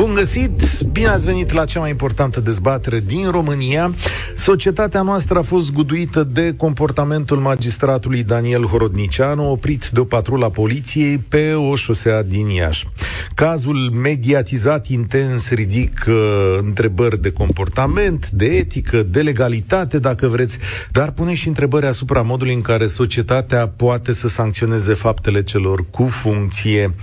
[0.00, 0.80] Bun găsit!
[0.92, 3.94] Bine ați venit la cea mai importantă dezbatere din România.
[4.36, 10.50] Societatea noastră a fost guduită de comportamentul magistratului Daniel Horodnicianu, oprit de o patrulă a
[10.50, 12.86] poliției pe o șosea din Iași.
[13.34, 16.14] Cazul mediatizat intens ridică
[16.58, 20.58] întrebări de comportament, de etică, de legalitate, dacă vreți,
[20.90, 26.06] dar pune și întrebări asupra modului în care societatea poate să sancționeze faptele celor cu
[26.06, 26.94] funcție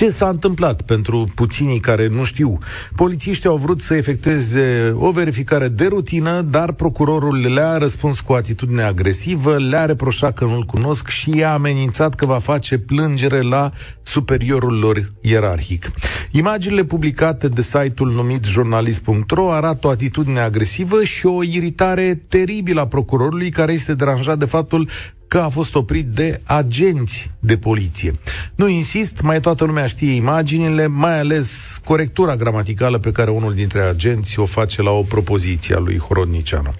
[0.00, 2.58] ce s-a întâmplat pentru puținii care nu știu?
[2.96, 8.82] Polițiștii au vrut să efecteze o verificare de rutină, dar procurorul le-a răspuns cu atitudine
[8.82, 13.70] agresivă, le-a reproșat că nu-l cunosc și i-a amenințat că va face plângere la
[14.02, 15.90] superiorul lor ierarhic.
[16.30, 22.86] Imaginile publicate de site-ul numit jurnalist.ro arată o atitudine agresivă și o iritare teribilă a
[22.86, 24.88] procurorului care este deranjat de faptul
[25.30, 28.12] că a fost oprit de agenți de poliție.
[28.54, 33.80] Nu insist, mai toată lumea știe imaginile, mai ales corectura gramaticală pe care unul dintre
[33.80, 36.74] agenți o face la o propoziție a lui Horodnicianu.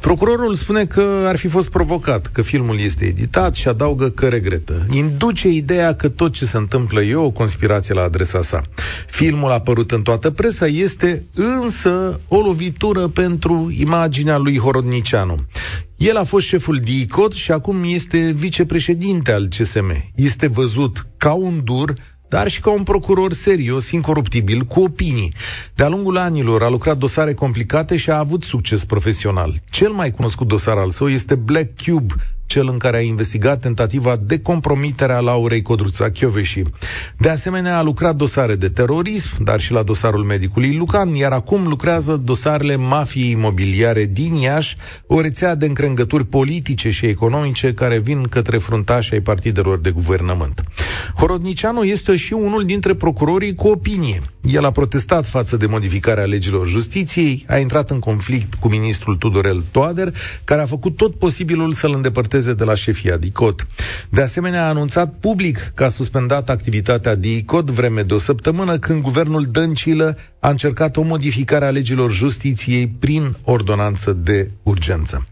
[0.00, 4.86] Procurorul spune că ar fi fost provocat, că filmul este editat și adaugă că regretă.
[4.90, 8.62] Induce ideea că tot ce se întâmplă e o conspirație la adresa sa.
[9.06, 15.44] Filmul apărut în toată presa este însă o lovitură pentru imaginea lui Horodnicianu.
[15.98, 20.04] El a fost șeful DICOT și acum este vicepreședinte al CSM.
[20.14, 21.94] Este văzut ca un dur,
[22.28, 25.34] dar și ca un procuror serios, incoruptibil, cu opinii.
[25.74, 29.54] De-a lungul anilor a lucrat dosare complicate și a avut succes profesional.
[29.70, 32.14] Cel mai cunoscut dosar al său este Black Cube,
[32.48, 36.62] cel în care a investigat tentativa de compromitere a Laurei Codruța Chioveși.
[37.18, 41.66] De asemenea, a lucrat dosare de terorism, dar și la dosarul medicului Lucan, iar acum
[41.66, 44.76] lucrează dosarele mafiei imobiliare din Iași,
[45.06, 50.62] o rețea de încrengături politice și economice care vin către fruntașii ai partidelor de guvernământ.
[51.16, 54.22] Horodnicianu este și unul dintre procurorii cu opinie.
[54.40, 59.64] El a protestat față de modificarea legilor justiției, a intrat în conflict cu ministrul Tudorel
[59.70, 60.14] Toader,
[60.44, 63.66] care a făcut tot posibilul să-l îndepărteze de la șefia DICOT.
[64.08, 69.02] De asemenea, a anunțat public că a suspendat activitatea DICOT vreme de o săptămână când
[69.02, 75.26] guvernul Dăncilă a încercat o modificare a legilor justiției prin ordonanță de urgență.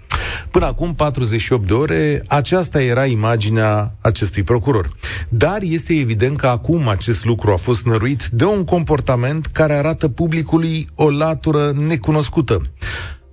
[0.50, 4.88] Până acum 48 de ore, aceasta era imaginea acestui procuror.
[5.28, 10.08] Dar este evident că acum acest lucru a fost năruit de un comportament care arată
[10.08, 12.70] publicului o latură necunoscută.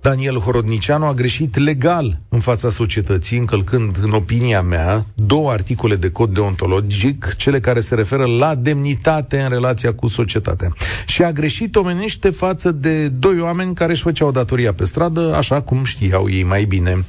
[0.04, 6.10] Daniel Horodnicianu a greșit legal în fața societății, încălcând, în opinia mea, două articole de
[6.10, 10.72] cod deontologic, cele care se referă la demnitate în relația cu societatea.
[11.06, 15.60] Și a greșit omenește față de doi oameni care își făceau datoria pe stradă, așa
[15.60, 17.04] cum știau ei mai bine.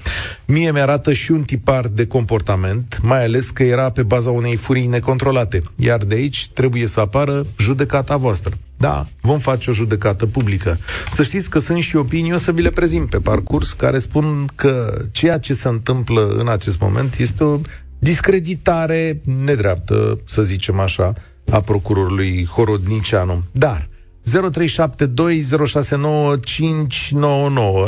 [0.45, 4.85] Mie mi-arată și un tipar de comportament, mai ales că era pe baza unei furii
[4.85, 5.61] necontrolate.
[5.75, 8.57] Iar de aici trebuie să apară judecata voastră.
[8.77, 10.77] Da, vom face o judecată publică.
[11.11, 14.49] Să știți că sunt și opinii, o să vi le prezint pe parcurs, care spun
[14.55, 17.59] că ceea ce se întâmplă în acest moment este o
[17.99, 21.13] discreditare nedreaptă, să zicem așa,
[21.51, 23.43] a procurorului Horodnicianu.
[23.51, 23.89] Dar
[24.25, 24.29] 0372069599.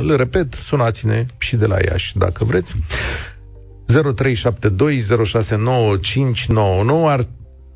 [0.01, 2.75] Le repet, sunați-ne și de la Iași, dacă vreți.
[3.93, 3.97] 0372069599
[7.05, 7.27] ar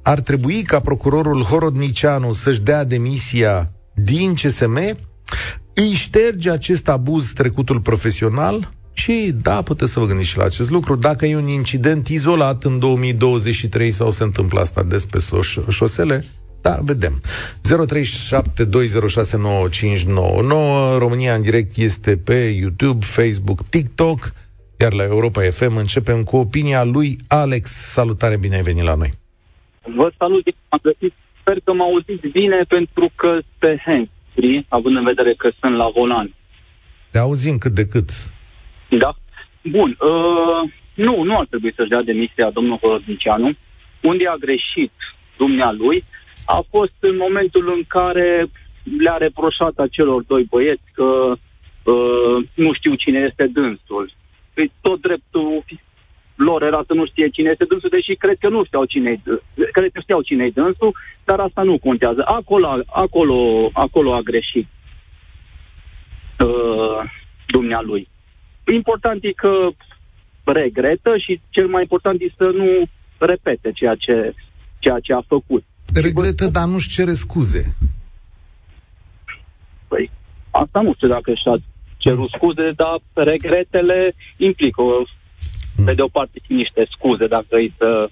[0.04, 4.98] ar trebui ca procurorul Horodnicianu să-și dea demisia din CSM,
[5.74, 10.70] îi șterge acest abuz trecutul profesional și da, puteți să vă gândiți și la acest
[10.70, 10.96] lucru.
[10.96, 15.20] Dacă e un incident izolat în 2023 sau se întâmplă asta des pe
[15.70, 16.26] șosele,
[16.62, 17.22] dar vedem.
[17.22, 17.24] 0372069599
[20.98, 24.34] România în direct este pe YouTube, Facebook, TikTok,
[24.80, 27.72] iar la Europa FM începem cu opinia lui Alex.
[27.72, 29.20] Salutare, bine ai venit la noi!
[29.82, 31.14] Vă salut, am găsit.
[31.40, 34.10] Sper că mă auziți bine pentru că pe hands
[34.68, 36.34] având în vedere că sunt la volan.
[37.12, 38.10] Te auzim cât de cât.
[38.90, 39.16] Da.
[39.64, 39.98] Bun.
[40.00, 43.52] Uh, nu, nu ar trebui să-și dea demisia domnul Horodnicianu.
[44.02, 44.92] Unde a greșit
[45.38, 46.04] dumnealui
[46.46, 48.50] a fost în momentul în care
[49.00, 54.14] le-a reproșat acelor doi băieți că uh, nu știu cine este dânsul.
[54.54, 55.64] Păi tot dreptul
[56.42, 59.22] lor era să nu știe cine este dânsul, deși cred că nu știau cine
[59.72, 62.22] cred că știau cine e dânsul, dar asta nu contează.
[62.26, 64.68] Acolo, acolo, acolo a greșit
[66.40, 67.10] uh,
[67.48, 68.08] dumnealui.
[68.74, 69.70] Important e că
[70.44, 74.34] regretă și cel mai important e să nu repete ceea ce,
[74.80, 75.64] ceea ce a făcut.
[75.94, 77.76] Regretă, dar nu-și cere scuze.
[79.88, 80.12] Păi,
[80.52, 81.58] asta nu știu dacă și-a
[81.98, 85.06] cerut scuze, dar regretele implică, mm.
[85.86, 88.10] Pe de o parte, și niște scuze, dacă îi să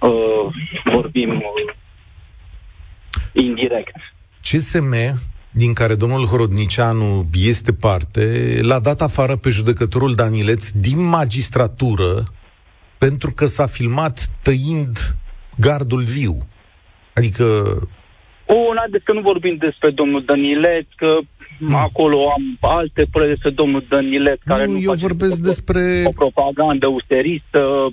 [0.00, 0.54] uh,
[0.92, 1.74] vorbim uh,
[3.32, 3.96] indirect.
[4.42, 4.94] CSM,
[5.50, 12.32] din care domnul Horodnicianu este parte, l-a dat afară pe judecătorul Danileț din magistratură
[12.98, 14.98] pentru că s-a filmat tăind
[15.56, 16.38] gardul viu.
[17.14, 17.44] Adică...
[18.46, 21.18] O, haideți că nu vorbim despre domnul Danileț, că
[21.58, 21.74] mm.
[21.74, 26.02] acolo am alte păreri despre domnul Danileț, care nu, nu eu vorbesc o, despre...
[26.06, 27.92] O propagandă useristă,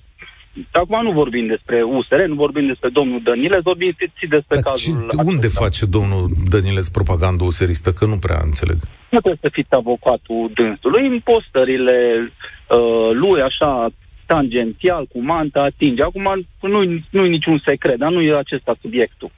[0.72, 5.08] Acum nu vorbim despre USR, nu vorbim despre domnul Dăniles, vorbim și despre Dar cazul...
[5.10, 7.92] Ce, unde face domnul Dăniles propagandă useristă?
[7.92, 8.78] Că nu prea înțeleg.
[9.10, 11.08] Nu trebuie să fiți avocatul dânsului.
[11.08, 11.98] În postările
[12.70, 13.90] uh, lui, așa,
[14.26, 16.02] tangențial, cu manta, atinge.
[16.02, 19.32] Acum nu nu niciun secret, dar nu e acesta subiectul.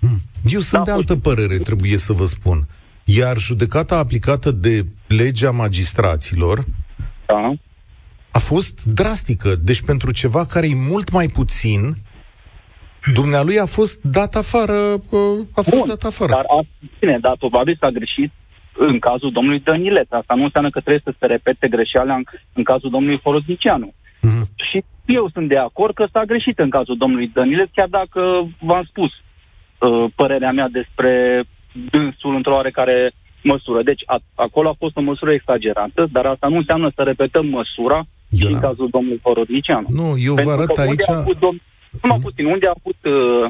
[0.00, 0.18] Hmm.
[0.44, 2.66] Eu sunt da, de altă părere, trebuie să vă spun.
[3.16, 6.64] Iar judecata aplicată de legea magistraților
[7.26, 7.52] da
[8.32, 9.54] a fost drastică.
[9.68, 11.80] Deci pentru ceva care e mult mai puțin,
[13.12, 14.78] dumnealui a fost dat afară,
[15.58, 16.30] a fost Bun, dat afară.
[16.30, 16.60] Dar, a,
[17.00, 18.32] bine, dar probabil s-a greșit
[18.76, 20.12] în cazul domnului Dănilet.
[20.12, 23.92] Asta nu înseamnă că trebuie să se repete greșeala în, în cazul domnului Foroznicianu.
[23.92, 24.46] Mm-hmm.
[24.70, 28.84] Și eu sunt de acord că s-a greșit în cazul domnului Dănilet, chiar dacă v-am
[28.88, 31.44] spus uh, părerea mea despre
[31.90, 33.12] dânsul într-o oarecare
[33.42, 33.82] măsură.
[33.82, 38.06] Deci a, acolo a fost o măsură exagerată, dar asta nu înseamnă să repetăm măsura
[38.36, 39.86] și în cazul domnului Horodnicianu.
[39.90, 41.08] Nu, eu vă arăt aici...
[41.08, 41.62] A avut dom-
[42.02, 43.44] numai puțin, unde a avut uh,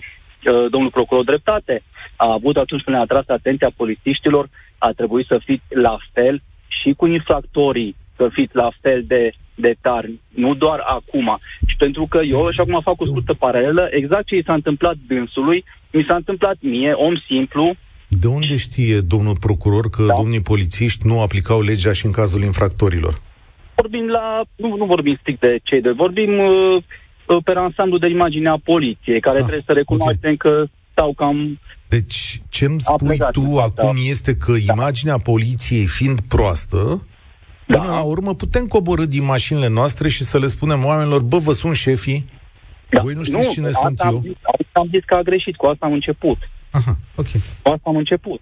[0.53, 1.83] uh, domnul procuror dreptate?
[2.17, 4.49] A avut atunci când a atras atenția polițiștilor,
[4.79, 9.75] a trebuit să fiți la fel și cu infractorii, să fiți la fel de, de
[9.81, 11.39] tari, nu doar acum.
[11.67, 14.97] Și pentru că eu, și acum fac o scurtă paralelă, exact ce i s-a întâmplat
[15.07, 17.75] dânsului, mi s-a întâmplat mie, om simplu,
[18.09, 20.15] de unde știe domnul procuror că da.
[20.15, 23.21] domnii polițiști nu aplicau legea și în cazul infractorilor?
[23.81, 26.83] vorbim la, nu, nu vorbim strict de cei doi, vorbim uh,
[27.27, 30.53] uh pe ansamblu de imagine a poliției, care ah, trebuie să recunoaștem okay.
[30.53, 31.59] că stau cam...
[31.89, 34.11] Deci, ce îmi spui tu acum da.
[34.15, 34.73] este că da.
[34.73, 37.07] imaginea poliției fiind proastă,
[37.67, 37.79] da.
[37.79, 41.53] până la urmă putem coborâ din mașinile noastre și să le spunem oamenilor, bă, vă
[41.53, 42.25] sun șefii,
[42.91, 43.01] da.
[43.01, 44.21] voi nu știți nu, cine sunt am eu.
[44.21, 44.37] Zis,
[44.73, 46.39] am zis că a greșit, cu asta am început.
[46.71, 47.27] Aha, ok.
[47.63, 48.41] Cu asta am început.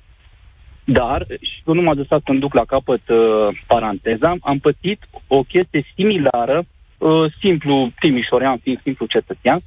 [0.84, 5.43] Dar, și eu nu m-a lăsat când duc la capăt uh, paranteza, am pățit o
[5.43, 6.64] chestie similară,
[6.99, 9.61] uh, simplu timișorean, fiind simplu cetățean.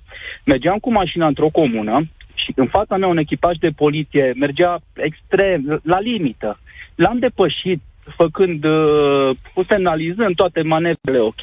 [0.46, 5.82] Mergeam cu mașina într-o comună și în fața mea un echipaj de poliție mergea extrem,
[5.84, 6.60] la limită.
[6.96, 7.82] L-am depășit
[8.16, 9.38] făcând, uh,
[9.70, 11.42] semnalizând toate manevrele ok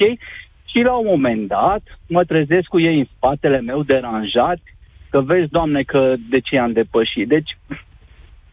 [0.65, 4.59] și la un moment dat mă trezesc cu ei în spatele meu deranjat
[5.09, 7.27] că vezi, doamne, că de ce am depășit.
[7.27, 7.57] Deci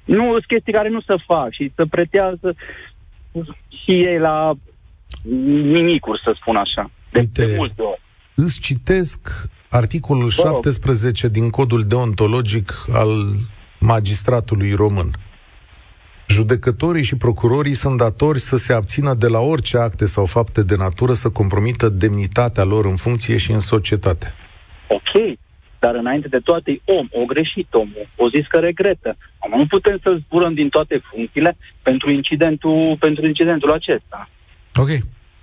[0.04, 2.54] nu sunt chestii care nu se fac și se pretează
[3.68, 4.52] și ei la
[5.62, 6.90] nimicuri, să spun așa.
[7.12, 8.00] De, Uite, de multe ori.
[8.34, 13.08] Îți citesc articolul 17 din codul deontologic al
[13.80, 15.10] magistratului român.
[16.28, 20.76] Judecătorii și procurorii sunt datori să se abțină de la orice acte sau fapte de
[20.76, 24.34] natură să compromită demnitatea lor în funcție și în societate.
[24.88, 25.38] Ok,
[25.84, 29.16] dar înainte de toate e om, o greșit omul, o zis că regretă.
[29.38, 34.28] Am nu putem să zburăm din toate funcțiile pentru incidentul, pentru incidentul acesta.
[34.82, 34.90] Ok.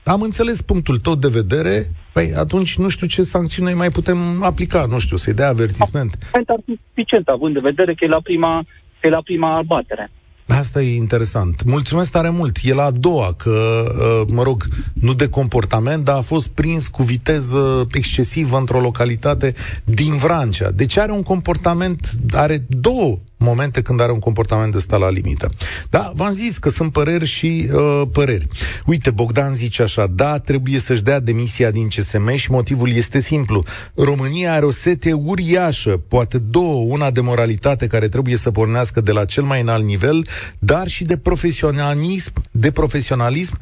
[0.04, 1.76] Am înțeles punctul tău de vedere,
[2.14, 6.18] păi atunci nu știu ce sancțiuni mai putem aplica, nu știu, să-i dea avertisment.
[6.32, 8.64] Ar fi suficient, având de vedere că e la prima,
[9.00, 10.12] că e la prima abatere.
[10.60, 11.64] Asta e interesant.
[11.64, 12.58] Mulțumesc tare mult.
[12.64, 16.88] E la a doua, că, uh, mă rog, nu de comportament, dar a fost prins
[16.88, 19.54] cu viteză excesivă într-o localitate
[19.84, 20.72] din Vrancea.
[20.72, 25.50] Deci are un comportament, are două momente când are un comportament de ăsta la limită.
[25.90, 28.48] Da, v-am zis că sunt păreri și uh, păreri.
[28.86, 33.64] Uite, Bogdan zice așa, da, trebuie să-și dea demisia din CSM și motivul este simplu.
[33.96, 39.12] România are o sete uriașă, poate două, una de moralitate care trebuie să pornească de
[39.12, 40.28] la cel mai înalt nivel,
[40.60, 43.60] dar și de profesionalism, de profesionalism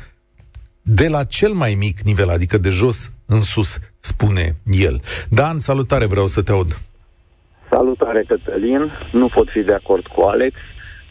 [0.82, 5.02] de la cel mai mic nivel, adică de jos în sus, spune el.
[5.30, 6.80] Dan, salutare, vreau să te aud.
[7.70, 8.92] Salutare, Cătălin.
[9.12, 10.56] Nu pot fi de acord cu Alex.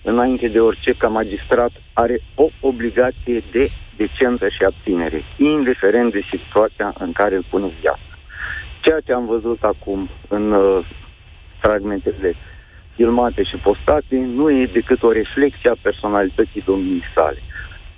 [0.02, 6.94] Înainte de orice, ca magistrat, are o obligație de decență și abținere, indiferent de situația
[6.98, 8.00] în care îl pune viața.
[8.82, 10.86] Ceea ce am văzut acum în uh,
[11.60, 12.34] fragmentele
[12.94, 17.38] filmate și postate nu e decât o reflexie a personalității domnului sale.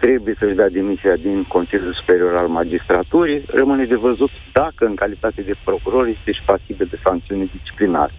[0.00, 3.42] Trebuie să-și dea demisia din Consiliul Superior al Magistraturii.
[3.46, 8.12] Rămâne de văzut dacă, în calitate de procuror, este și pasibil de sancțiuni disciplinare.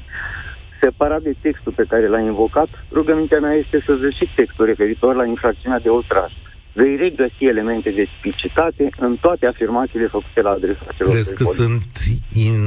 [0.82, 5.26] Separat de textul pe care l-a invocat, rugămintea mea este să și textul referitor la
[5.26, 6.32] infracțiunea de ultras.
[6.74, 11.84] vei regăsi elemente de tipicitate în toate afirmațiile făcute la adresa celor Crezi că sunt
[12.52, 12.64] în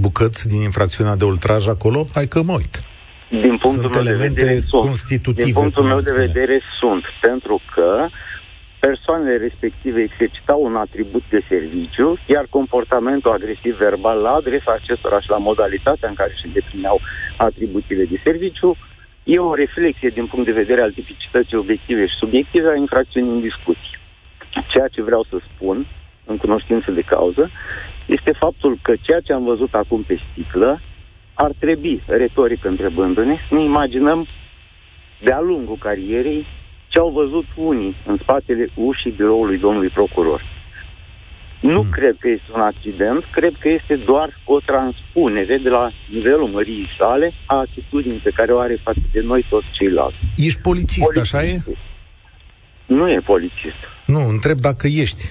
[0.00, 2.06] bucăți din infracțiunea de ultraj acolo?
[2.14, 2.82] Hai că mă uit.
[3.30, 5.44] Din punctul sunt meu elemente de vedere, constitutive.
[5.44, 8.08] Din punctul meu de vedere sunt, pentru că
[8.86, 15.30] persoanele respective exercitau un atribut de serviciu, iar comportamentul agresiv verbal la adresa acestora și
[15.30, 17.00] la modalitatea în care își îndeplineau
[17.36, 18.76] atribuțiile de serviciu
[19.22, 23.40] e o reflexie din punct de vedere al tipicității obiective și subiective a infracțiunii în
[23.40, 23.96] discuție.
[24.72, 25.86] Ceea ce vreau să spun,
[26.24, 27.50] în cunoștință de cauză,
[28.06, 30.80] este faptul că ceea ce am văzut acum pe sticlă
[31.34, 34.26] ar trebui, retoric întrebându-ne, să ne imaginăm
[35.20, 36.46] de-a lungul carierei
[36.94, 40.40] ce au văzut unii în spatele ușii biroului domnului procuror.
[41.60, 41.90] Nu mm.
[41.90, 46.88] cred că este un accident, cred că este doar o transpunere de la nivelul măriei
[46.98, 50.16] sale a atitudinii pe care o are față de noi toți ceilalți.
[50.36, 51.34] Ești polițist, polițist.
[51.34, 51.56] așa e?
[52.86, 53.80] Nu e polițist.
[54.06, 55.22] Nu, întreb dacă ești.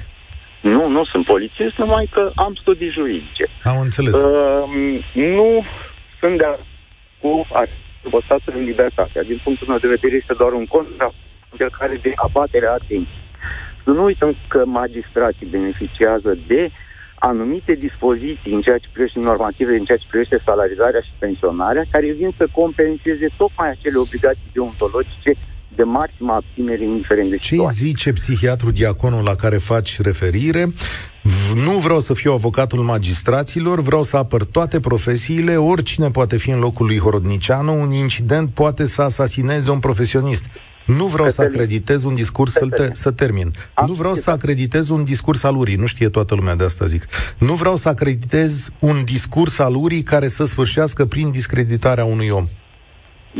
[0.62, 3.46] Nu, nu sunt polițist, numai că am studii juridice.
[3.64, 4.14] Am înțeles.
[4.24, 4.64] Uh,
[5.14, 5.64] nu
[6.20, 6.46] sunt de
[7.22, 7.48] cu
[8.26, 9.24] statul în libertatea.
[9.24, 11.14] Din punctul meu de vedere este doar un contra
[11.54, 13.22] încercare de abatere a atenției.
[13.84, 16.62] Să nu uităm că magistrații beneficiază de
[17.32, 22.12] anumite dispoziții în ceea ce privește normative, în ceea ce privește salarizarea și pensionarea, care
[22.12, 25.32] vin să compenseze tocmai acele obligații deontologice
[25.76, 27.86] de maximă abținere, indiferent de Ce situație.
[27.88, 30.74] zice psihiatru diaconul la care faci referire?
[31.56, 36.60] Nu vreau să fiu avocatul magistraților, vreau să apăr toate profesiile, oricine poate fi în
[36.60, 40.46] locul lui Horodnicianu, un incident poate să asasineze un profesionist.
[40.86, 43.52] Nu vreau să acreditez un discurs, să, te, să termin.
[43.88, 47.08] Nu vreau să acreditez un discurs al urii, nu știe toată lumea de asta zic.
[47.40, 52.46] Nu vreau să acreditez un discurs al urii care să sfârșească prin discreditarea unui om.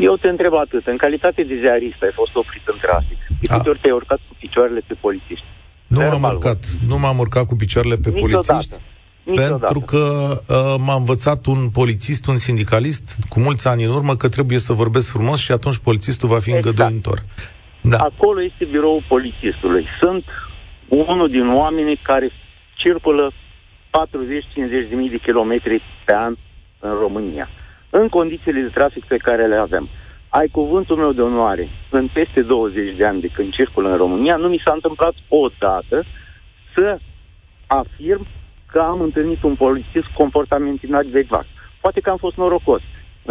[0.00, 0.86] Eu te întreb atât.
[0.86, 3.18] În calitate de ziarist ai fost oprit în trafic.
[3.40, 5.44] De câte ori te-ai urcat cu picioarele pe polițiști?
[5.86, 6.64] Nu m-am urcat.
[6.86, 8.52] Nu m-am urcat cu picioarele pe Niciodată.
[8.52, 8.82] polițiști.
[9.24, 9.54] Niciodată.
[9.54, 14.28] Pentru că uh, m-a învățat un polițist, un sindicalist, cu mulți ani în urmă, că
[14.28, 16.66] trebuie să vorbesc frumos și atunci polițistul va fi exact.
[16.66, 17.18] îngăduintor.
[17.80, 17.98] Da.
[17.98, 19.86] Acolo este biroul polițistului.
[20.00, 20.24] Sunt
[20.88, 22.30] unul din oamenii care
[22.74, 23.34] circulă 40-50
[24.88, 26.36] de mii de kilometri pe an
[26.78, 27.48] în România,
[27.90, 29.88] în condițiile de trafic pe care le avem.
[30.28, 34.36] Ai cuvântul meu de onoare, în peste 20 de ani de când circul în România,
[34.36, 36.04] nu mi s-a întâmplat odată
[36.74, 36.98] să
[37.66, 38.26] afirm
[38.74, 41.46] că am întâlnit un polițist comportament inadecvat.
[41.80, 42.82] Poate că am fost norocos.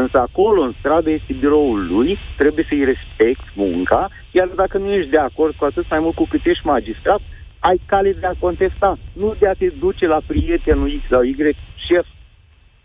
[0.02, 5.10] Însă acolo, în stradă, este biroul lui, trebuie să-i respect munca, iar dacă nu ești
[5.10, 7.22] de acord, cu atât mai mult cu cât ești magistrat,
[7.60, 11.36] ai cale de a contesta, nu de a te duce la prietenul X sau Y,
[11.88, 12.06] șef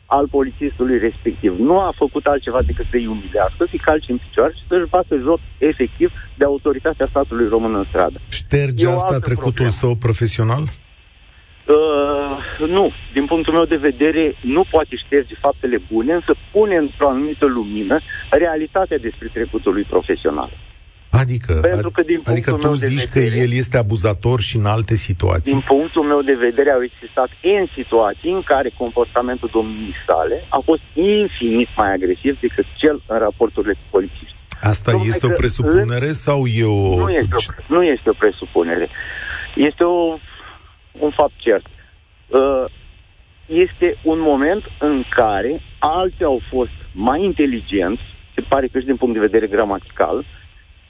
[0.06, 1.52] al polițistului respectiv.
[1.58, 5.40] Nu a făcut altceva decât să-i umilească, să-i calce în picioare și să-și bată joc
[5.58, 8.18] efectiv de autoritatea statului român în stradă.
[8.28, 9.70] Șterge asta trecutul problemă.
[9.70, 10.64] său profesional?
[11.68, 17.08] Uh, nu, din punctul meu de vedere, nu poate șterge faptele bune, însă pune într-o
[17.08, 20.50] anumită lumină realitatea despre trecutul lui profesional.
[21.10, 24.94] Adică, Pentru că, din adică tu zici vedere, că el este abuzator și în alte
[24.94, 25.52] situații?
[25.52, 30.60] Din punctul meu de vedere au existat în situații în care comportamentul domnului sale a
[30.64, 34.37] fost infinit mai agresiv decât cel în raporturile cu polițiști.
[34.60, 36.12] Asta Numai este o presupunere în...
[36.12, 36.96] sau e o...
[36.96, 38.88] Nu este o, nu este o presupunere.
[39.54, 40.18] Este o
[41.00, 41.66] un fapt cert.
[42.26, 42.64] Uh,
[43.46, 48.02] este un moment în care alții au fost mai inteligenți,
[48.34, 50.24] se pare că și din punct de vedere gramatical,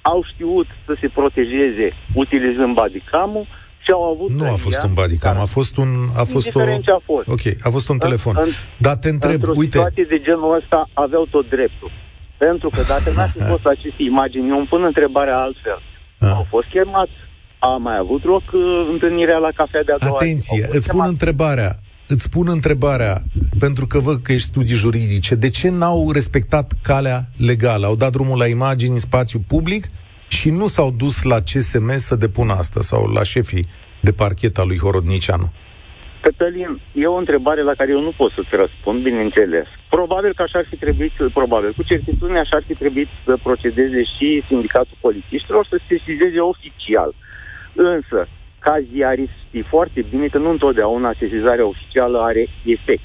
[0.02, 3.46] au știut să se protejeze utilizând badicamul
[3.84, 4.30] și au avut...
[4.30, 5.88] Nu a fost un badicam, a fost un...
[6.16, 6.60] A fost o...
[6.60, 7.28] ce a fost.
[7.28, 8.34] Ok, a fost un telefon.
[8.38, 9.78] În, Dar te întreb, într-o uite...
[9.78, 11.90] situație de genul ăsta aveau tot dreptul.
[12.36, 15.82] Pentru că dacă n-ar fi fost aceste imagini, eu îmi pun întrebarea altfel.
[16.18, 16.28] A.
[16.28, 17.12] Au fost chemați
[17.58, 21.70] a mai avut loc uh, întâlnirea la cafea de a doua Atenție, îți spun întrebarea.
[22.06, 23.14] Îți spun întrebarea,
[23.58, 25.34] pentru că văd că ești studii juridice.
[25.34, 27.86] De ce n-au respectat calea legală?
[27.86, 29.84] Au dat drumul la imagini în spațiu public
[30.28, 33.66] și nu s-au dus la CSM să depună asta sau la șefii
[34.00, 35.52] de parchet al lui Horodnicianu?
[36.20, 39.66] Cătălin, e o întrebare la care eu nu pot să-ți răspund, bineînțeles.
[39.88, 44.02] Probabil că așa ar fi trebuit, probabil, cu certitudine așa ar fi trebuit să procedeze
[44.14, 47.08] și sindicatul polițiștilor, să se sesizeze oficial.
[47.08, 47.27] Uh,
[47.80, 53.02] Însă, ca ziarist știi foarte bine că nu întotdeauna sesizarea oficială are efect.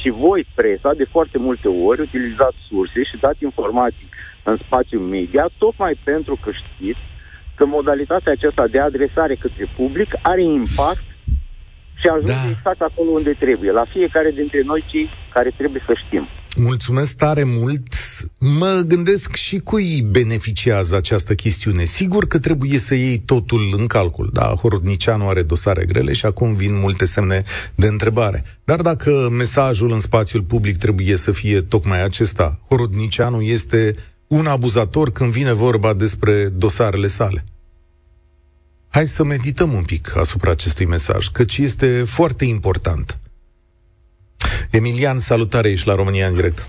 [0.00, 4.08] Și voi, presa, de foarte multe ori utilizați surse și dați informații
[4.42, 6.98] în spațiul media, tocmai pentru că știți
[7.54, 11.04] că modalitatea aceasta de adresare către public are impact
[12.00, 12.48] și ajunge da.
[12.50, 16.28] exact acolo unde trebuie, la fiecare dintre noi cei care trebuie să știm.
[16.56, 17.94] Mulțumesc tare mult!
[18.38, 21.84] mă gândesc și cui beneficiază această chestiune.
[21.84, 24.30] Sigur că trebuie să iei totul în calcul.
[24.32, 27.42] Da, Horodnicianu are dosare grele și acum vin multe semne
[27.74, 28.44] de întrebare.
[28.64, 33.94] Dar dacă mesajul în spațiul public trebuie să fie tocmai acesta, Horodnicianu este
[34.26, 37.44] un abuzator când vine vorba despre dosarele sale.
[38.88, 43.18] Hai să medităm un pic asupra acestui mesaj, căci este foarte important.
[44.70, 46.68] Emilian, salutare, ești la România în direct.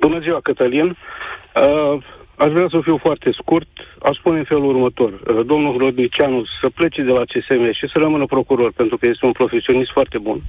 [0.00, 0.86] Bună ziua, Cătălin.
[0.86, 2.02] Uh,
[2.36, 3.68] aș vrea să fiu foarte scurt.
[4.02, 5.10] Aș spune în felul următor.
[5.12, 9.26] Uh, domnul Rodnicianu să plece de la CSM și să rămână procuror, pentru că este
[9.26, 10.42] un profesionist foarte bun.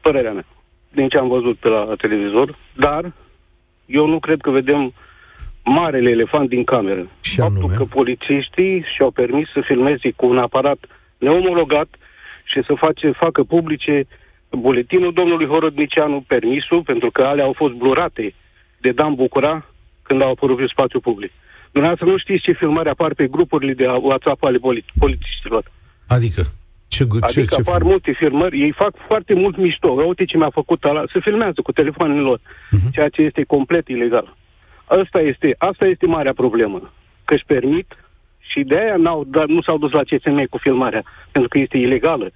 [0.00, 0.46] Părerea mea.
[0.90, 2.58] Din ce am văzut pe la televizor.
[2.74, 3.12] Dar
[3.86, 4.92] eu nu cred că vedem
[5.64, 7.06] marele elefant din cameră.
[7.20, 7.74] Și Faptul anume?
[7.74, 10.78] că polițiștii și-au permis să filmeze cu un aparat
[11.18, 11.88] neomologat
[12.44, 14.06] și să face, facă publice
[14.58, 18.34] buletinul domnului Horodnicianu, permisul, pentru că alea au fost blurate
[18.80, 19.66] de Dan Bucura
[20.02, 21.30] când au apărut pe spațiu public.
[21.70, 24.58] Dumneavoastră nu știți ce filmare apar pe grupurile de WhatsApp ale
[24.98, 25.64] polițiștilor.
[26.08, 26.42] Adică?
[26.88, 27.88] Ce, ce, adică ce apar film?
[27.88, 29.90] multe filmări, ei fac foarte mult mișto.
[29.90, 31.04] Uite ce mi-a făcut ăla.
[31.12, 32.90] Se filmează cu telefoanele lor, uh-huh.
[32.92, 34.36] ceea ce este complet ilegal.
[34.84, 36.92] Asta este, asta este marea problemă.
[37.24, 37.96] Că își permit
[38.38, 42.32] și de aia n-au, nu s-au dus la CSM cu filmarea, pentru că este ilegală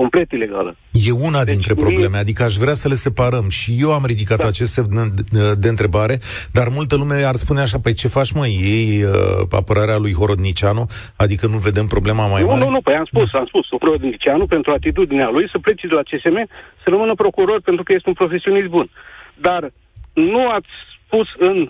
[0.00, 0.76] complet ilegală.
[1.08, 2.20] E una deci, dintre probleme, e...
[2.24, 4.46] adică aș vrea să le separăm și eu am ridicat da.
[4.46, 6.16] acest semn de, de întrebare,
[6.52, 9.10] dar multă lume ar spune așa, păi ce faci mă, ei uh,
[9.60, 10.84] apărarea lui Horodnicianu,
[11.16, 12.64] adică nu vedem problema mai nu, mare?
[12.64, 16.06] Nu, nu, păi am spus, am spus, Horodnicianu pentru atitudinea lui să plece de la
[16.08, 16.38] CSM,
[16.82, 18.86] să rămână procuror pentru că este un profesionist bun.
[19.46, 19.72] Dar
[20.12, 20.72] nu ați
[21.04, 21.68] spus în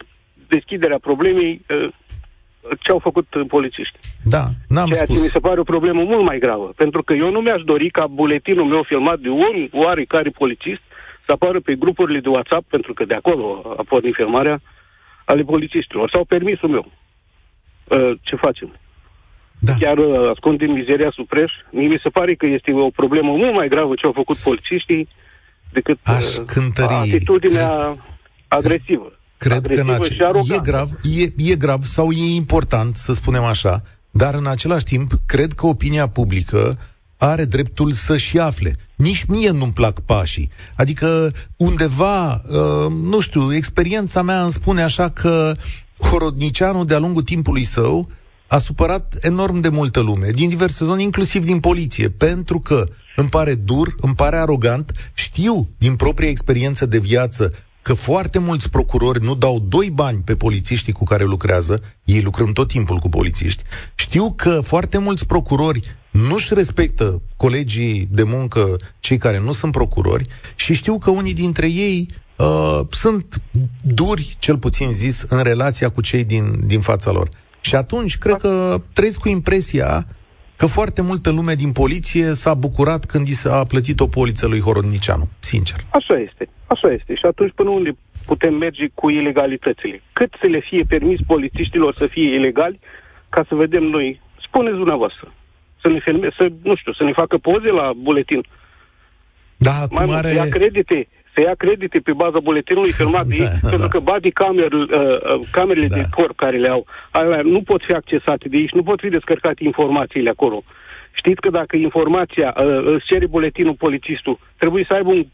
[0.48, 1.88] deschiderea problemei uh,
[2.80, 4.00] ce au făcut polițiștii.
[4.24, 5.16] Da, n-am Ceea spus.
[5.16, 6.72] ce mi se pare o problemă mult mai gravă.
[6.76, 10.80] Pentru că eu nu mi-aș dori ca buletinul meu filmat de un oarecare polițist
[11.26, 14.60] să apară pe grupurile de WhatsApp, pentru că de acolo a pornit filmarea,
[15.24, 16.10] ale polițiștilor.
[16.12, 16.92] Sau permisul meu.
[17.84, 18.70] Uh, ce facem?
[19.58, 19.72] Da.
[19.78, 21.52] Chiar uh, ascundem mizeria sub preș.
[21.70, 25.08] Mie mi se pare că este o problemă mult mai gravă ce au făcut polițiștii
[25.72, 27.98] decât Aș cântări, atitudinea cred,
[28.48, 29.17] agresivă.
[29.38, 30.16] Cred că în ace-
[30.54, 35.12] e grav, e, e grav sau e important, să spunem așa, dar în același timp,
[35.26, 36.78] cred că opinia publică
[37.16, 38.76] are dreptul să-și afle.
[38.94, 40.50] Nici mie nu-mi plac pașii.
[40.74, 45.54] Adică undeva, uh, nu știu, experiența mea îmi spune așa că
[45.98, 48.08] Horodnicianu, de-a lungul timpului său,
[48.46, 53.28] a supărat enorm de multă lume, din diverse zone, inclusiv din poliție, pentru că îmi
[53.28, 59.24] pare dur, îmi pare arogant, știu din propria experiență de viață că foarte mulți procurori
[59.24, 63.62] nu dau doi bani pe polițiștii cu care lucrează, ei lucrând tot timpul cu polițiști.
[63.94, 70.26] Știu că foarte mulți procurori nu-și respectă colegii de muncă, cei care nu sunt procurori,
[70.54, 73.42] și știu că unii dintre ei uh, sunt
[73.82, 77.28] duri, cel puțin zis, în relația cu cei din, din fața lor.
[77.60, 80.06] Și atunci, cred că trăiesc cu impresia
[80.60, 84.60] că foarte multă lume din poliție s-a bucurat când i s-a plătit o poliță lui
[84.60, 85.78] Horodnicianu, sincer.
[85.90, 86.48] Așa este.
[86.66, 87.14] Așa este.
[87.14, 87.90] Și atunci până unde
[88.26, 90.02] putem merge cu ilegalitățile?
[90.12, 92.78] Cât să le fie permis polițiștilor să fie ilegali
[93.28, 94.20] ca să vedem noi?
[94.46, 95.32] Spuneți dumneavoastră.
[95.82, 98.42] Să ne filme, să, nu știu, să ne facă poze la buletin.
[99.56, 100.32] Da, Mai mult, are...
[100.32, 103.92] ia credite, să ia credite pe baza buletinului filmat de ei, da, pentru da.
[103.92, 105.96] că body camera, uh, uh, camerele da.
[105.96, 109.00] de corp care le au, alea nu pot fi accesate de ei și nu pot
[109.00, 110.62] fi descărcate informațiile acolo.
[111.12, 115.26] Știți că dacă informația uh, îți cere buletinul polițistul, trebuie să aibă un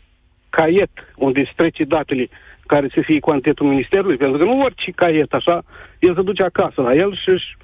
[0.51, 2.29] caiet unde îți trece datele
[2.67, 5.63] care să fie cuantietul ministerului, pentru că nu orice caiet așa,
[5.99, 7.57] el se duce acasă la el și își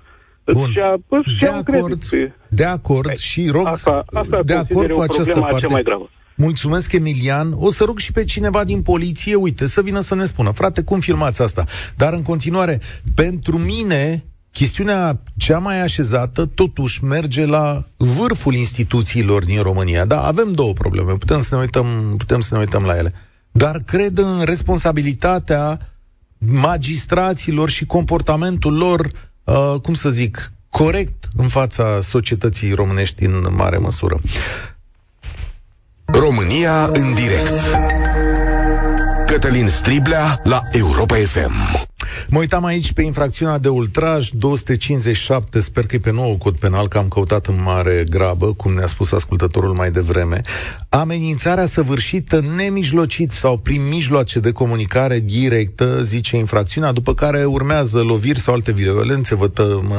[0.53, 0.71] Bun.
[0.73, 0.97] Și-a,
[1.39, 2.03] de acord,
[2.49, 5.67] de acord Hai, și rog asta, asta de acord cu această parte.
[5.67, 6.11] Mai gravă.
[6.41, 7.55] Mulțumesc, Emilian.
[7.57, 10.83] O să rog și pe cineva din poliție, uite, să vină să ne spună, frate,
[10.83, 11.65] cum filmați asta?
[11.97, 12.81] Dar în continuare,
[13.15, 20.05] pentru mine, chestiunea cea mai așezată totuși merge la vârful instituțiilor din România.
[20.05, 23.13] Da, avem două probleme, putem să ne uităm, putem să ne uităm la ele.
[23.51, 25.95] Dar cred în responsabilitatea
[26.39, 29.11] magistraților și comportamentul lor,
[29.45, 34.21] uh, cum să zic, corect în fața societății românești în mare măsură.
[36.13, 37.79] România în direct.
[39.27, 41.53] Cătălin Striblea la Europa FM.
[42.29, 46.89] Mă uitam aici pe infracțiunea de ultraj 257, sper că e pe nou cod penal,
[46.89, 50.41] că am căutat în mare grabă, cum ne-a spus ascultătorul mai devreme.
[50.89, 58.39] Amenințarea săvârșită nemijlocit sau prin mijloace de comunicare directă, zice infracțiunea, după care urmează loviri
[58.39, 59.37] sau alte violențe,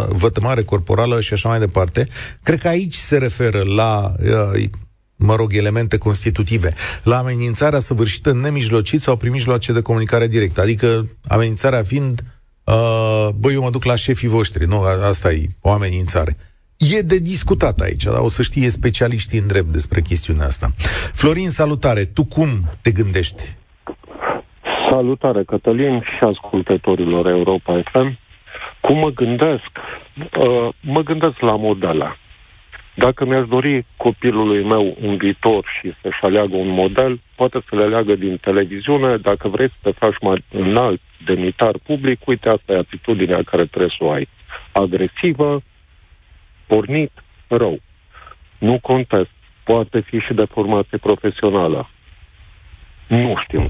[0.10, 2.08] vătămare corporală și așa mai departe.
[2.44, 4.14] Cred că aici se referă la
[4.54, 4.64] uh,
[5.22, 10.62] mă rog, elemente constitutive, la amenințarea săvârșită nemijlocit sau prin mijloace de comunicare directă.
[10.62, 12.22] Adică amenințarea fiind,
[12.64, 14.82] uh, băi, eu mă duc la șefii voștri, nu?
[14.82, 16.38] Asta e o amenințare.
[16.78, 20.68] E de discutat aici, dar o să știe specialiștii în drept despre chestiunea asta.
[21.14, 22.04] Florin, salutare!
[22.06, 22.48] Tu cum
[22.82, 23.44] te gândești?
[24.90, 28.18] Salutare, Cătălin și ascultătorilor Europa FM.
[28.82, 29.70] Cum mă gândesc?
[30.40, 32.18] Uh, mă gândesc la modele.
[33.02, 37.84] Dacă mi-aș dori copilului meu un viitor și să-și aleagă un model, poate să le
[37.84, 39.18] aleagă din televiziune.
[39.18, 43.96] Dacă vrei să te faci mai înalt demnitar public, uite, asta e atitudinea care trebuie
[43.98, 44.28] să o ai.
[44.72, 45.62] Agresivă,
[46.68, 47.12] pornit,
[47.48, 47.80] rău.
[48.58, 49.32] Nu contest.
[49.64, 51.90] Poate fi și de formație profesională.
[53.08, 53.70] Nu știu.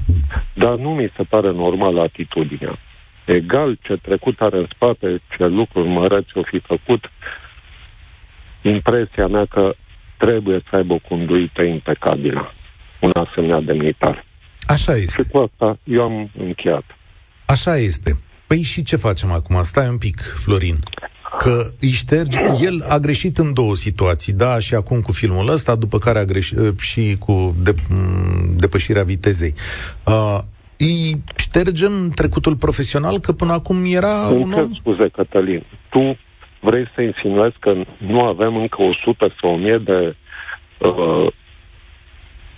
[0.54, 2.78] Dar nu mi se pare normal atitudinea.
[3.24, 7.10] Egal ce trecut are în spate, ce lucruri măreți o fi făcut,
[8.62, 9.74] impresia mea că
[10.18, 12.52] trebuie să aibă o conduită impecabilă,
[13.00, 14.24] un asemenea demnitar.
[14.66, 15.22] Așa este.
[15.22, 16.84] Și cu asta eu am încheiat.
[17.46, 18.16] Așa este.
[18.46, 19.62] Păi și ce facem acum?
[19.62, 20.76] Stai un pic, Florin.
[21.38, 25.74] Că îi ștergi, el a greșit în două situații, da, și acum cu filmul ăsta,
[25.74, 27.74] după care a greșit ă, și cu de,
[28.56, 29.54] depășirea vitezei.
[30.06, 30.38] Uh,
[30.76, 34.72] îi ștergem trecutul profesional, că până acum era Îmi un om...
[34.72, 35.66] scuze, Cătălin.
[35.90, 36.18] Tu
[36.64, 40.16] vrei să insinuezi că nu avem încă 100 sau 1000 de
[40.78, 41.26] uh,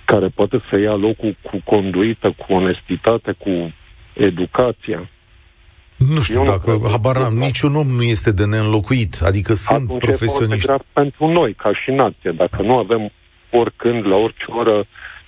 [0.04, 3.72] care poate să ia locul cu conduită, cu onestitate, cu
[4.12, 5.08] educația.
[5.96, 9.88] Nu știu Eu dacă, nu habar am, niciun om nu este de neînlocuit, adică sunt
[9.88, 10.70] Atunci profesioniști.
[10.70, 13.10] Atunci pentru noi, ca și nație, dacă nu avem
[13.50, 14.86] oricând, la orice oră,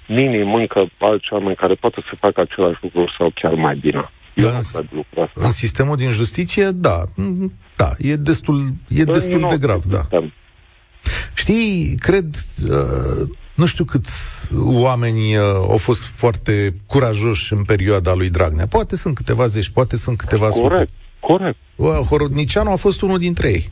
[0.09, 4.11] minim încă alți oameni care poate să facă același lucru sau chiar mai bine.
[4.43, 4.63] Da, în,
[5.35, 7.05] în sistemul din justiție, da.
[7.77, 10.09] Da, e destul, e destul de grav, da.
[11.35, 18.31] Știi, cred, uh, nu știu câți oameni uh, au fost foarte curajoși în perioada lui
[18.31, 18.67] Dragnea.
[18.67, 20.69] Poate sunt câteva zeci, poate sunt câteva sute.
[20.69, 21.59] Corect, corect.
[22.09, 23.71] Horodnicianu a fost unul dintre ei.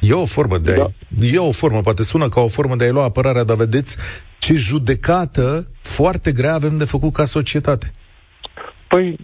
[0.00, 0.82] E o formă de da.
[0.82, 0.90] a
[1.20, 3.96] E o formă, poate sună ca o formă de a-i lua apărarea, dar vedeți
[4.44, 7.92] ce judecată foarte grea avem de făcut ca societate.
[8.88, 9.16] Păi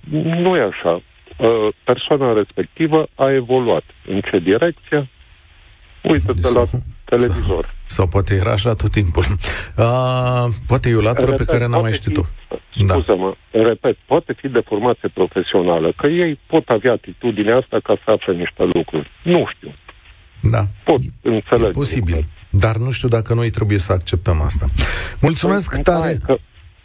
[0.44, 0.94] nu e așa.
[0.94, 3.83] Uh, persoana respectivă a evoluat.
[4.07, 5.11] În ce direcție?
[6.02, 6.64] Uită-te la
[7.04, 7.64] televizor.
[7.64, 9.24] Sau, sau poate era așa tot timpul.
[9.76, 12.22] Uh, poate e o latură repet, pe care n-am mai știut-o.
[12.87, 12.94] Da.
[12.94, 13.62] Scuză-mă, da.
[13.62, 18.35] repet, poate fi de formație profesională, că ei pot avea atitudinea asta ca să afle
[18.35, 19.11] niște lucruri.
[19.22, 19.74] Nu știu.
[20.40, 20.62] Da.
[20.85, 21.66] Pot înțelege.
[21.66, 22.26] E posibil.
[22.51, 24.67] Dar nu știu dacă noi trebuie să acceptăm asta.
[25.21, 26.19] Mulțumesc păi, tare.
[26.25, 26.37] Că,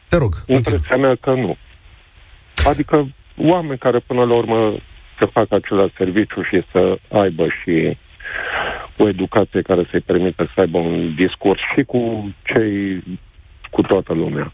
[0.09, 0.35] Te rog.
[0.45, 1.57] Impresia mea că nu.
[2.65, 4.77] Adică oameni care până la urmă
[5.19, 7.97] să facă același serviciu și să aibă și
[8.97, 13.03] o educație care să-i permită să aibă un discurs și cu cei,
[13.71, 14.53] cu toată lumea.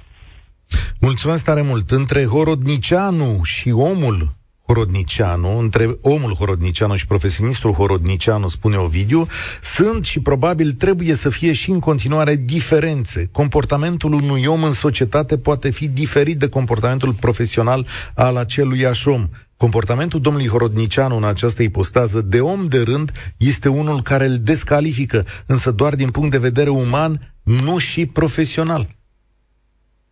[1.00, 1.90] Mulțumesc tare mult.
[1.90, 4.38] Între Horodnicianu și omul
[4.70, 9.28] Horodnicianu, între omul Horodnicianu și profesionistul Horodnicianu, spune Ovidiu,
[9.62, 13.30] sunt și probabil trebuie să fie și în continuare diferențe.
[13.32, 19.28] Comportamentul unui om în societate poate fi diferit de comportamentul profesional al acelui om.
[19.58, 25.26] Comportamentul domnului Horodnicianu în această ipostază de om de rând este unul care îl descalifică,
[25.46, 28.96] însă doar din punct de vedere uman, nu și profesional.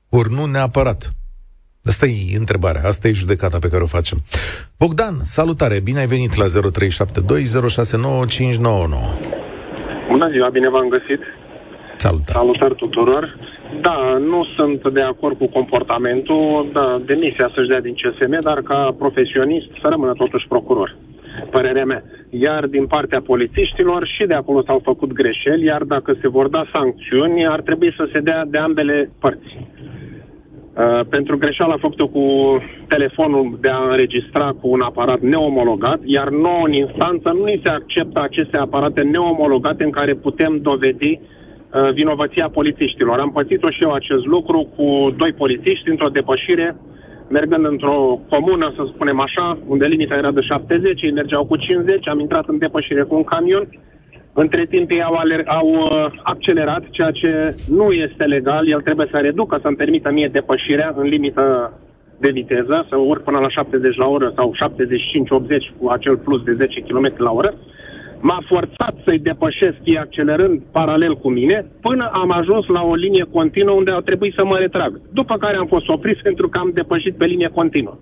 [0.10, 1.17] Ori nu neapărat.
[1.84, 4.18] Asta e întrebarea, asta e judecata pe care o facem.
[4.80, 6.50] Bogdan, salutare, bine ai venit la 0372069599.
[10.12, 11.22] Bună ziua, bine v-am găsit.
[11.96, 12.38] Salutare.
[12.38, 13.38] Salutare tuturor.
[13.82, 18.96] Da, nu sunt de acord cu comportamentul, da, demisia să-și dea din CSM, dar ca
[18.98, 20.96] profesionist să rămână totuși procuror.
[21.52, 22.04] Părerea mea.
[22.30, 26.64] Iar din partea polițiștilor și de acolo s-au făcut greșeli, iar dacă se vor da
[26.74, 29.58] sancțiuni, ar trebui să se dea de ambele părți.
[30.78, 32.24] Uh, pentru greșeala făcută cu
[32.88, 37.72] telefonul de a înregistra cu un aparat neomologat, iar nouă în instanță nu ni se
[37.72, 43.20] acceptă aceste aparate neomologate în care putem dovedi uh, vinovăția polițiștilor.
[43.20, 46.76] Am pățit-o și eu acest lucru cu doi polițiști într-o depășire,
[47.30, 52.08] mergând într-o comună, să spunem așa, unde limita era de 70, ei mergeau cu 50,
[52.08, 53.68] am intrat în depășire cu un camion,
[54.44, 58.68] între timp ei au, aler- au uh, accelerat, ceea ce nu este legal.
[58.68, 61.74] El trebuie să reducă, să-mi permită mie depășirea în limită
[62.20, 64.58] de viteză, să urc până la 70 la oră sau 75-80
[65.80, 67.54] cu acel plus de 10 km la oră.
[68.20, 73.26] M-a forțat să-i depășesc ei accelerând paralel cu mine până am ajuns la o linie
[73.32, 75.02] continuă unde a trebuit să mă retrag.
[75.14, 77.98] După care am fost oprit pentru că am depășit pe linie continuă.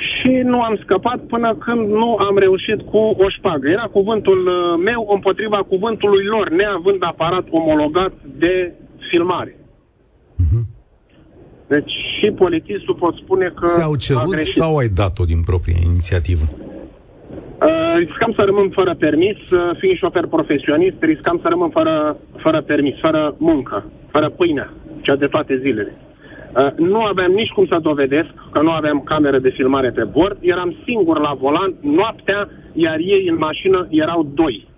[0.00, 3.68] Și nu am scăpat până când nu am reușit cu o șpagă.
[3.68, 8.72] Era cuvântul uh, meu împotriva cuvântului lor, neavând aparat omologat de
[9.10, 9.56] filmare.
[10.42, 10.64] Uh-huh.
[11.66, 16.44] Deci și polițistul pot spune că S-au cerut sau ai dat-o din proprie inițiativă?
[16.50, 22.60] Uh, riscam să rămân fără permis, uh, fiind șofer profesionist, riscam să rămân fără, fără
[22.60, 25.94] permis, fără muncă, fără pâine, cea de toate zilele.
[26.56, 30.36] Uh, nu aveam nici cum să dovedesc că nu aveam cameră de filmare pe bord,
[30.40, 34.68] eram singur la volan, noaptea, iar ei în mașină erau doi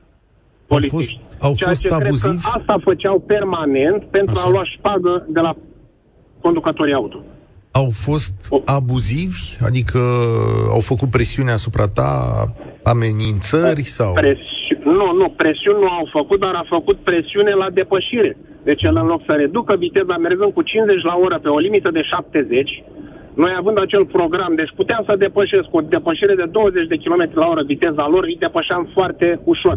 [0.73, 1.21] polițiști.
[1.21, 2.37] Au fost, au ceea fost ce abuzivi?
[2.37, 4.47] Cred că asta făceau permanent pentru Așa.
[4.47, 5.53] a lua șpagă de la
[6.41, 7.19] conducătorii auto.
[7.71, 9.43] Au fost abuzivi?
[9.61, 9.99] Adică
[10.71, 12.11] au făcut presiune asupra ta,
[12.83, 14.13] amenințări sau...
[14.13, 14.51] Presi-
[14.85, 18.37] nu, nu, presiuni nu au făcut, dar a făcut presiune la depășire.
[18.64, 21.90] Deci el în loc să reducă viteza mergând cu 50 la oră pe o limită
[21.90, 22.83] de 70,
[23.35, 27.31] noi având acel program, deci puteam să depășesc cu o depășire de 20 de km
[27.35, 29.77] la oră viteza lor, îi depășeam foarte ușor.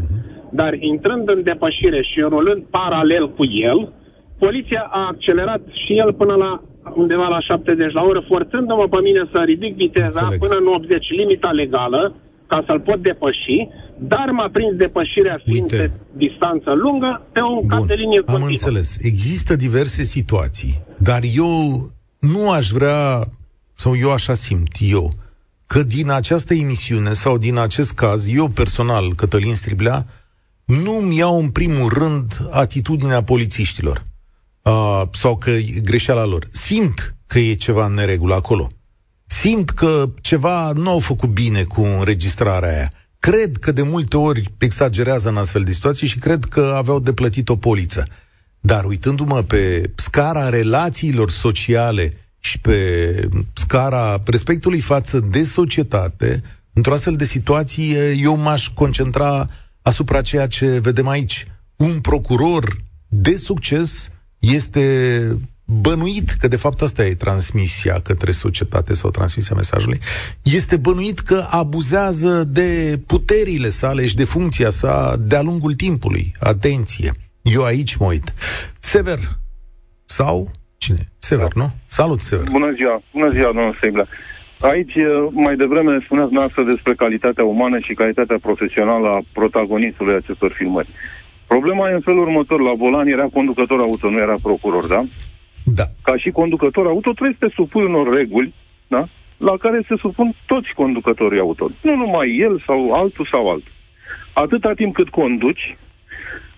[0.50, 3.94] Dar intrând în depășire și rulând paralel cu el,
[4.40, 6.62] poliția a accelerat și el până la
[6.94, 10.40] undeva la 70 la oră, forțându-mă pe mine să ridic viteza Înțeleg.
[10.40, 12.16] până în 80, limita legală,
[12.48, 13.68] ca să-l pot depăși,
[14.00, 15.76] dar m-a prins depășirea fiind Uite.
[15.76, 18.46] pe distanță lungă pe un Bun, cap de linie continuă.
[18.46, 18.98] am înțeles.
[19.02, 21.82] Există diverse situații, dar eu
[22.20, 23.24] nu aș vrea,
[23.76, 25.10] sau eu așa simt, eu,
[25.66, 30.06] că din această emisiune sau din acest caz, eu personal, Cătălin Striblea,
[30.66, 34.02] nu-mi iau în primul rând atitudinea polițiștilor
[34.62, 36.48] uh, sau că e greșeala lor.
[36.52, 38.68] Simt că e ceva în neregulă acolo.
[39.26, 42.92] Simt că ceva nu au făcut bine cu înregistrarea aia.
[43.20, 47.14] Cred că de multe ori exagerează în astfel de situații și cred că aveau de
[47.14, 48.08] plătit o poliță.
[48.60, 57.16] Dar uitându-mă pe scara relațiilor sociale și pe scara respectului față de societate, într-o astfel
[57.16, 59.46] de situație, eu m-aș concentra
[59.82, 61.48] asupra ceea ce vedem aici.
[61.76, 62.76] Un procuror
[63.08, 64.10] de succes
[64.40, 70.00] este bănuit, că de fapt asta e transmisia către societate sau transmisia mesajului,
[70.44, 76.32] este bănuit că abuzează de puterile sale și de funcția sa de-a lungul timpului.
[76.40, 77.12] Atenție!
[77.42, 78.34] Eu aici mă uit.
[78.80, 79.20] Sever
[80.06, 81.12] sau cine?
[81.18, 81.70] Sever, nu?
[81.88, 82.48] Salut, Sever!
[82.50, 83.02] Bună ziua!
[83.14, 84.06] Bună ziua, domnul Seibla!
[84.60, 84.96] Aici,
[85.32, 90.90] mai devreme, spuneați noastră despre calitatea umană și calitatea profesională a protagonistului acestor filmări.
[91.48, 92.62] Problema e în felul următor.
[92.62, 95.06] La volan era conducător auto, nu era procuror, da?
[95.66, 95.84] Da.
[96.04, 98.54] Ca și conducător auto trebuie să te supui unor reguli,
[98.88, 99.08] da?
[99.38, 101.70] La care se supun toți conducătorii auto.
[101.82, 103.72] Nu numai el sau altul sau altul.
[104.34, 105.78] Atâta timp cât conduci,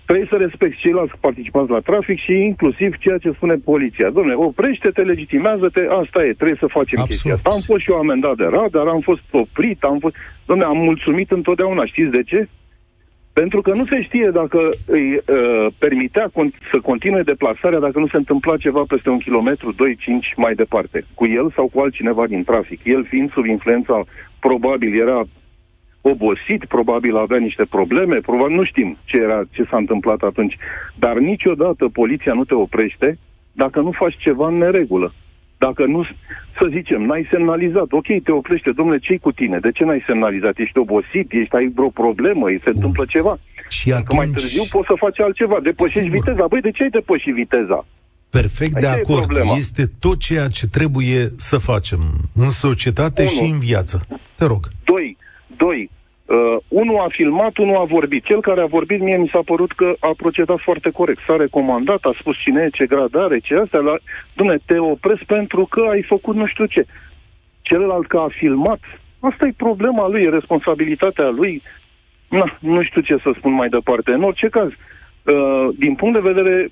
[0.05, 4.09] trebuie să respecti ceilalți participanți la trafic și inclusiv ceea ce spune poliția.
[4.09, 7.09] Domne, oprește-te, legitimează-te, asta e, trebuie să facem Absolut.
[7.09, 7.49] chestia asta.
[7.49, 10.15] Am fost și eu amendat de radar, am fost oprit, am fost...
[10.45, 11.85] Domne, am mulțumit întotdeauna.
[11.85, 12.47] Știți de ce?
[13.41, 18.07] Pentru că nu se știe dacă îi uh, permitea con- să continue deplasarea dacă nu
[18.07, 19.75] se întâmpla ceva peste un kilometru, 2-5
[20.35, 22.79] mai departe, cu el sau cu altcineva din trafic.
[22.83, 24.03] El fiind sub influența,
[24.39, 25.23] probabil era
[26.01, 30.57] obosit, probabil avea niște probleme, probabil nu știm ce, era, ce s-a întâmplat atunci.
[30.95, 33.17] Dar niciodată poliția nu te oprește
[33.51, 35.13] dacă nu faci ceva în neregulă.
[35.57, 36.03] Dacă nu,
[36.59, 39.57] să zicem, n-ai semnalizat, ok, te oprește, domnule, ce cu tine?
[39.59, 40.57] De ce n-ai semnalizat?
[40.57, 41.27] Ești obosit?
[41.31, 42.45] Ești, ai vreo problemă?
[42.47, 43.39] Îi se întâmplă ceva?
[43.69, 44.07] Și atunci...
[44.07, 45.59] Că mai târziu poți să faci altceva.
[45.63, 46.17] Depășești Sigur.
[46.17, 46.45] viteza.
[46.47, 47.85] Băi, de ce ai depășit viteza?
[48.29, 49.29] Perfect Aici de acord.
[49.57, 51.99] Este tot ceea ce trebuie să facem
[52.35, 53.31] în societate Unu.
[53.31, 54.07] și în viață.
[54.35, 54.67] Te rog.
[54.83, 55.17] Doi.
[55.57, 55.89] Doi.
[56.27, 58.23] Uh, unul a filmat, unul a vorbit.
[58.23, 61.19] Cel care a vorbit, mie mi s-a părut că a procedat foarte corect.
[61.27, 63.79] S-a recomandat, a spus cine e, ce grad are, ce astea.
[63.79, 63.95] La...
[64.33, 66.85] Dumne, te opresc pentru că ai făcut nu știu ce.
[67.61, 68.79] Celălalt că a filmat,
[69.19, 71.61] asta e problema lui, e responsabilitatea lui.
[72.29, 74.11] Na, nu știu ce să spun mai departe.
[74.11, 76.69] În orice caz, uh, din punct de vedere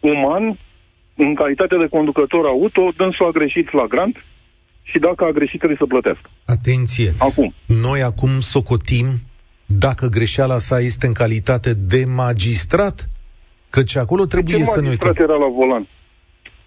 [0.00, 0.58] uman,
[1.16, 4.16] în calitate de conducător auto, dânsul a greșit flagrant,
[4.90, 6.30] și dacă a greșit trebuie să plătească.
[6.44, 7.14] Atenție!
[7.18, 7.54] Acum.
[7.66, 9.06] Noi acum socotim
[9.66, 13.08] dacă greșeala sa este în calitate de magistrat,
[13.70, 15.12] căci acolo trebuie să ne uităm.
[15.12, 15.88] Ce era la volan?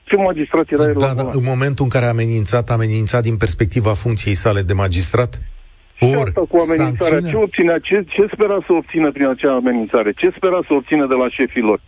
[0.03, 1.37] Ce magistrat era da, la da, volan?
[1.37, 5.41] În momentul în care a amenințat, a amenințat din perspectiva funcției sale de magistrat?
[5.95, 7.31] Și Or, asta cu amenințarea, sancțiunea...
[7.31, 10.11] ce, obține, ce, ce spera să obțină prin acea amenințare?
[10.11, 11.81] Ce spera să obțină de la șefii lor?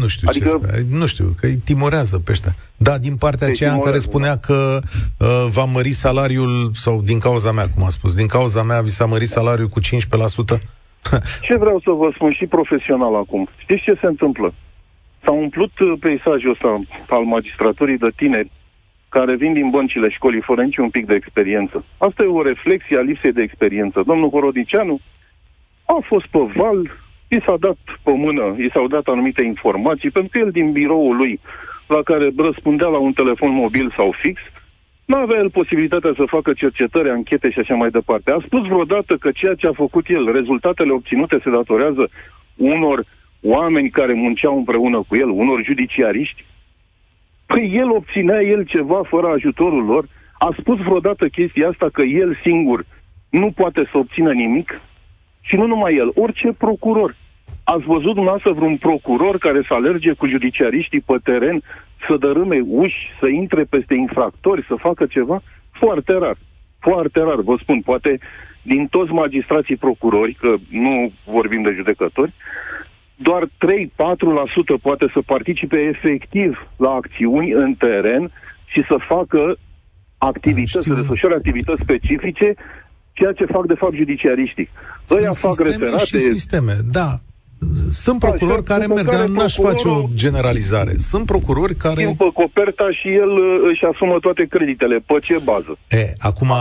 [0.00, 0.44] Nu știu adică...
[0.44, 0.98] ce spune.
[0.98, 2.54] Nu știu, că îi timorează pe ăștia.
[2.76, 4.80] Da, din partea aceea în care spunea că
[5.18, 8.88] uh, va mări salariul, sau din cauza mea, cum a spus, din cauza mea vi
[8.88, 9.84] s-a mărit salariul cu 15%.
[11.46, 13.48] ce vreau să vă spun și profesional acum?
[13.56, 14.54] Știți ce se întâmplă?
[15.24, 16.72] S-a umplut uh, peisajul ăsta
[17.08, 18.50] al magistraturii de tineri
[19.08, 21.84] care vin din băncile școlii fără niciun pic de experiență.
[21.98, 24.02] Asta e o reflexie a lipsei de experiență.
[24.06, 25.00] Domnul Horodicianu
[25.84, 26.90] a fost pe val,
[27.28, 31.16] i s-a dat pe mână, i s-au dat anumite informații, pentru că el din biroul
[31.16, 31.40] lui,
[31.86, 34.40] la care răspundea la un telefon mobil sau fix,
[35.04, 38.30] nu avea el posibilitatea să facă cercetări, anchete și așa mai departe.
[38.30, 42.08] A spus vreodată că ceea ce a făcut el, rezultatele obținute se datorează
[42.56, 43.04] unor
[43.42, 46.44] oameni care munceau împreună cu el, unor judiciariști?
[47.46, 50.08] Păi el obținea el ceva fără ajutorul lor?
[50.38, 52.84] A spus vreodată chestia asta că el singur
[53.30, 54.80] nu poate să obțină nimic?
[55.48, 57.16] Și nu numai el, orice procuror.
[57.64, 61.62] Ați văzut dumneavoastră vreun procuror care să alerge cu judiciariștii pe teren,
[62.08, 65.42] să dărâme uși, să intre peste infractori, să facă ceva?
[65.70, 66.36] Foarte rar.
[66.78, 67.80] Foarte rar, vă spun.
[67.80, 68.18] Poate
[68.62, 72.32] din toți magistrații procurori, că nu vorbim de judecători,
[73.16, 73.48] doar 3-4%
[74.82, 78.32] poate să participe efectiv la acțiuni în teren
[78.66, 79.56] și să facă
[80.18, 82.54] activități, să desfășoare activități specifice,
[83.18, 84.68] ceea ce fac de fapt judiciariștii.
[85.10, 86.04] Ăia fac referate...
[86.04, 87.20] și sisteme, da.
[87.90, 90.94] Sunt procurori Așa, care merg, dar n-aș face o generalizare.
[90.98, 92.02] Sunt procurori care...
[92.02, 94.96] Schimbă coperta și el uh, își asumă toate creditele.
[95.06, 95.78] Pe ce bază?
[95.88, 96.52] E, acum,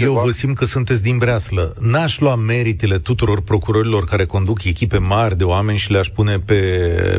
[0.00, 1.72] eu vă simt că sunteți din breaslă.
[1.80, 6.60] N-aș lua meritele tuturor procurorilor care conduc echipe mari de oameni și le-aș pune pe,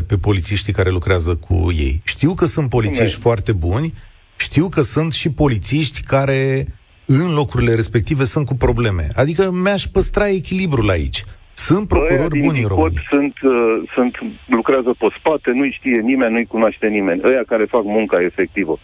[0.06, 2.00] pe polițiștii care lucrează cu ei.
[2.04, 3.94] Știu că sunt polițiști foarte buni,
[4.36, 6.66] știu că sunt și polițiști care
[7.06, 9.06] în locurile respective sunt cu probleme.
[9.16, 11.24] Adică mi-aș păstra echilibrul aici.
[11.54, 13.02] Sunt procurori buni în România.
[13.10, 14.14] Sunt, uh, sunt,
[14.46, 17.20] lucrează pe spate, nu-i știe nimeni, nu-i cunoaște nimeni.
[17.24, 18.78] Ăia care fac munca efectivă.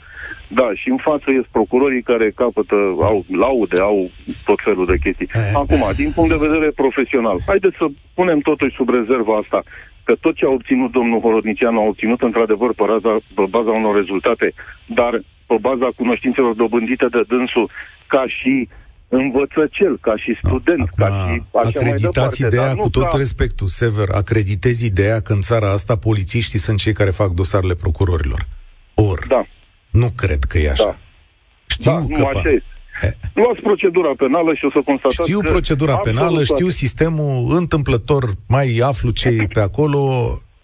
[0.49, 4.11] Da, și în față ies procurorii care capătă, au laude, au
[4.45, 5.29] tot felul de chestii.
[5.33, 5.41] Eh.
[5.55, 9.63] Acum, din punct de vedere profesional, haideți să punem totuși sub rezervă asta,
[10.05, 13.95] că tot ce a obținut domnul Horodnicianu a obținut într-adevăr pe baza, pe baza unor
[13.97, 14.53] rezultate,
[14.87, 17.71] dar pe baza cunoștințelor dobândite de dânsul
[18.15, 18.69] ca și
[19.09, 23.17] învățăcel, ca și student, Acum, ca și așa acreditați mai departe, ideea, cu tot ca...
[23.17, 28.47] respectul, Sever, acreditezi ideea că în țara asta polițiștii sunt cei care fac dosarele procurorilor.
[28.95, 29.47] Or, da.
[29.91, 30.85] nu cred că e așa.
[30.85, 30.97] Da.
[31.67, 32.21] Știu da, că...
[32.21, 32.65] Nu, așa este.
[33.35, 38.81] Luați procedura penală și o să constatați Știu că procedura penală, știu sistemul, întâmplător mai
[38.85, 40.01] aflu ce pe acolo,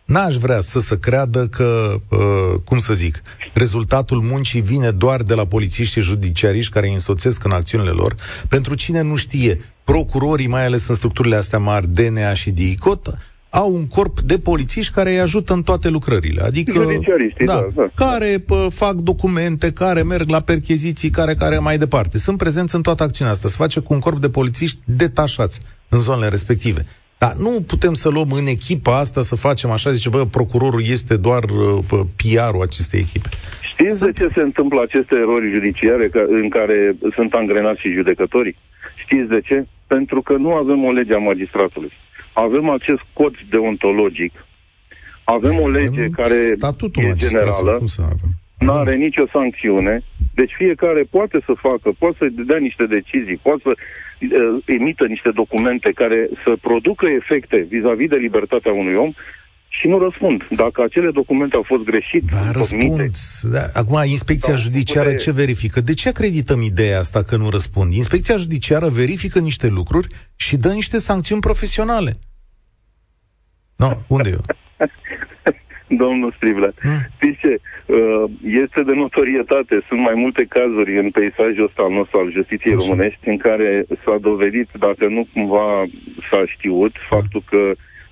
[0.06, 3.22] N-aș vrea să se creadă că, uh, cum să zic,
[3.54, 8.14] rezultatul muncii vine doar de la polițiști și judiciariști care îi însoțesc în acțiunile lor.
[8.48, 13.18] Pentru cine nu știe, procurorii, mai ales în structurile astea mari, DNA și DICOT,
[13.50, 16.42] au un corp de polițiști care îi ajută în toate lucrările.
[16.42, 16.72] Adică,
[17.44, 17.90] da, da, da.
[17.94, 22.18] care pă, fac documente, care merg la percheziții, care, care mai departe.
[22.18, 23.48] Sunt prezenți în toată acțiunea asta.
[23.48, 26.86] Se face cu un corp de polițiști detașați în zonele respective.
[27.18, 31.16] Dar nu putem să luăm în echipa asta să facem așa, zice, bă, procurorul este
[31.16, 33.28] doar uh, PR-ul acestei echipe.
[33.72, 34.14] Știți Sunt...
[34.14, 38.56] de ce se întâmplă aceste erori judiciare ca, în care sunt angrenați și judecătorii?
[39.04, 39.66] Știți de ce?
[39.86, 41.92] Pentru că nu avem o lege a magistratului.
[42.32, 44.32] Avem acest cod deontologic.
[45.24, 46.34] Avem o lege avem care
[46.94, 47.80] e generală.
[48.58, 50.02] Nu are nicio sancțiune.
[50.34, 53.76] Deci fiecare poate să facă, poate să dea niște decizii, poate să uh,
[54.64, 59.12] emită niște documente care să producă efecte vis-a-vis de libertatea unui om
[59.68, 60.46] și nu răspund.
[60.50, 63.10] Dacă acele documente au fost greșit, da, răspund.
[63.42, 63.64] Da.
[63.72, 65.80] Acum, inspecția da, judiciară ce verifică?
[65.80, 67.92] De ce acredităm ideea asta că nu răspund?
[67.92, 72.12] Inspecția judiciară verifică niște lucruri și dă niște sancțiuni profesionale.
[73.76, 74.44] No, unde eu?
[75.88, 77.00] Domnul Striblea, hmm.
[77.16, 77.52] știți ce?
[77.58, 78.24] Uh,
[78.64, 82.82] este de notorietate, sunt mai multe cazuri în peisajul ăsta al nostru al justiției Așa.
[82.82, 85.84] românești în care s-a dovedit, dacă nu cumva
[86.30, 87.62] s-a știut, faptul că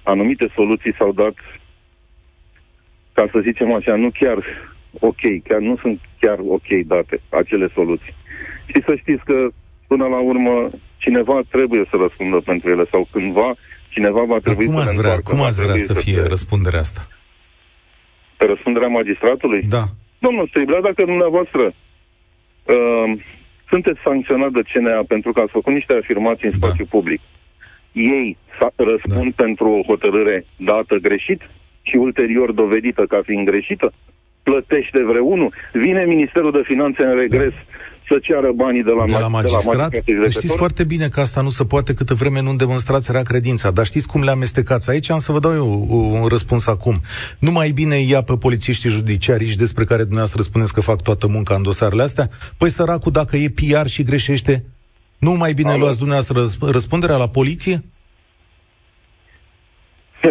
[0.03, 1.35] anumite soluții s-au dat,
[3.13, 4.39] ca să zicem așa, nu chiar
[5.01, 8.15] ok, chiar nu sunt chiar ok date acele soluții.
[8.67, 9.49] Și să știți că
[9.87, 13.55] până la urmă cineva trebuie să răspundă pentru ele sau cândva
[13.89, 17.09] cineva va trebui cum să ați vrea, Cum ați vrea să, să fie răspunderea asta?
[18.45, 19.63] Pe răspunderea magistratului?
[19.69, 19.85] Da.
[20.19, 23.11] Domnul Striblea, dacă dumneavoastră uh,
[23.69, 26.67] sunteți sancționat de CNA pentru că ați făcut niște afirmații în da.
[26.67, 27.21] spațiu public,
[27.93, 28.37] ei
[28.77, 29.43] răspund da.
[29.45, 31.41] pentru o hotărâre dată greșit
[31.83, 33.93] și ulterior dovedită ca fiind greșită?
[34.43, 35.53] Plătește vreunul?
[35.73, 37.75] Vine Ministerul de Finanțe în regres da
[38.09, 39.63] să ceară banii de la, de la magistrat.
[39.63, 43.13] De la magistrat știți foarte bine că asta nu se poate câtă vreme nu demonstrați
[43.13, 43.71] rea credința.
[43.71, 45.11] Dar știți cum le amestecați aici?
[45.11, 45.87] Am să vă dau eu
[46.23, 47.01] un răspuns acum.
[47.39, 51.55] Nu mai bine ia pe polițiștii judiciari despre care dumneavoastră spuneți că fac toată munca
[51.55, 52.31] în dosarele astea?
[52.57, 54.65] Păi săracul, dacă e PR și greșește,
[55.19, 55.79] nu mai bine Alo.
[55.79, 57.85] luați dumneavoastră răspunderea la poliție?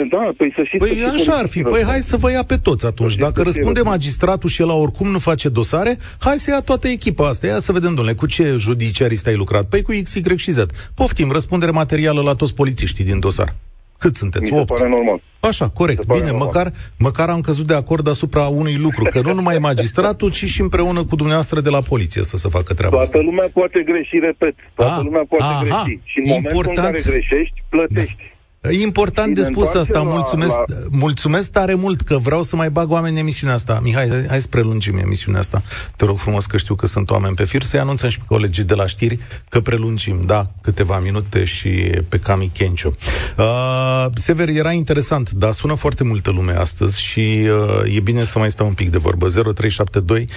[0.09, 1.61] Da, păi să știți Păi că așa ar fi.
[1.61, 3.15] Păi hai să vă ia pe toți atunci.
[3.15, 7.47] Dacă răspunde magistratul și el oricum nu face dosare, hai să ia toată echipa asta.
[7.47, 9.65] Ia să vedem, domnule, cu ce judiciarist ai lucrat?
[9.65, 10.57] Păi cu X, Y și Z.
[10.95, 13.55] Poftim, răspundere materială la toți polițiștii din dosar.
[13.99, 14.43] Cât sunteți?
[14.43, 14.67] Mi se 8.
[14.67, 15.21] pare normal.
[15.39, 16.05] Așa, corect.
[16.05, 16.47] pare Bine, normal.
[16.47, 20.61] măcar, măcar am căzut de acord asupra unui lucru, că nu numai magistratul, ci și
[20.61, 23.11] împreună cu dumneavoastră de la poliție să se facă treaba asta.
[23.11, 24.55] Toată lumea poate greși, repet.
[24.75, 25.99] Toată Ah, lumea poate aha, greși.
[26.03, 26.77] Și în momentul important.
[26.77, 28.31] în care greșești, plătești.
[28.71, 29.99] E important Și de ne spus asta.
[29.99, 33.55] întoarcem la- Mulțumesc, la- mulțumesc tare mult că vreau să mai bag oameni în emisiunea
[33.55, 33.79] asta.
[33.83, 35.61] Mihai, hai, hai să prelungim emisiunea asta.
[35.95, 37.63] Te rog frumos că știu că sunt oameni pe fir.
[37.63, 41.69] Să-i anunțăm și pe colegii de la știri că prelungim, da, câteva minute și
[42.09, 42.95] pe Cami Kenciu.
[43.37, 47.47] Uh, Sever, era interesant, dar sună foarte multă lume astăzi și
[47.89, 49.27] uh, e bine să mai stăm un pic de vorbă.
[49.29, 50.27] 0372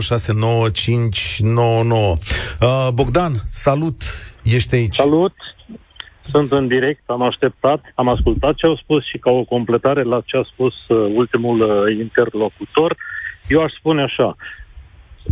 [0.00, 2.18] 069599.
[2.60, 4.02] Uh, Bogdan, salut!
[4.42, 4.94] Ești aici.
[4.96, 5.32] Salut!
[6.32, 10.20] Sunt în direct, am așteptat, am ascultat ce au spus și ca o completare la
[10.24, 12.96] ce a spus uh, ultimul uh, interlocutor,
[13.48, 14.36] eu aș spune așa,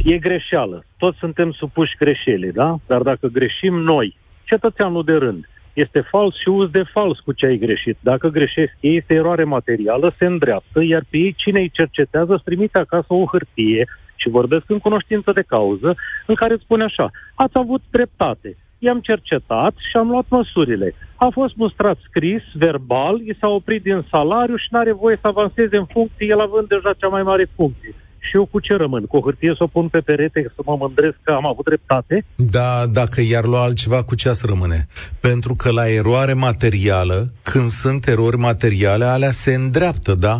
[0.04, 2.76] e greșeală, toți suntem supuși greșelii, da?
[2.86, 7.46] Dar dacă greșim noi, cetățeanul de rând, este fals și uz de fals cu ce
[7.46, 7.96] ai greșit.
[8.00, 12.44] Dacă greșesc ei, este eroare materială, se îndreaptă, iar pe ei cine îi cercetează îți
[12.44, 15.94] trimite acasă o hârtie și vorbesc în cunoștință de cauză,
[16.26, 20.94] în care îți spune așa, ați avut dreptate, i-am cercetat și am luat măsurile.
[21.16, 25.26] A fost mustrat scris, verbal, i s-a oprit din salariu și nu are voie să
[25.26, 27.94] avanseze în funcție, el având deja cea mai mare funcție.
[28.18, 29.06] Și eu cu ce rămân?
[29.06, 32.24] Cu o hârtie să o pun pe perete să mă mândresc că am avut dreptate?
[32.36, 34.86] Da, dacă i-ar lua altceva, cu ce să rămâne?
[35.20, 40.36] Pentru că la eroare materială, când sunt erori materiale, alea se îndreaptă, da?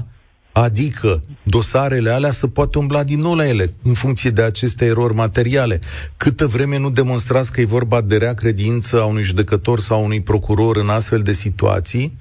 [0.53, 5.15] Adică dosarele alea se poate umbla din nou la ele, în funcție de aceste erori
[5.15, 5.81] materiale.
[6.17, 10.05] Câtă vreme nu demonstrați că e vorba de rea credință a unui judecător sau a
[10.05, 12.19] unui procuror în astfel de situații,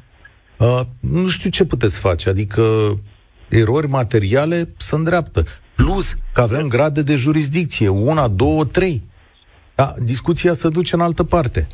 [0.58, 2.30] uh, nu știu ce puteți face.
[2.30, 2.64] Adică
[3.50, 5.46] erori materiale se îndreaptă.
[5.76, 9.04] Plus că avem grade de jurisdicție, una, două, trei.
[9.76, 11.68] Da, discuția se duce în altă parte.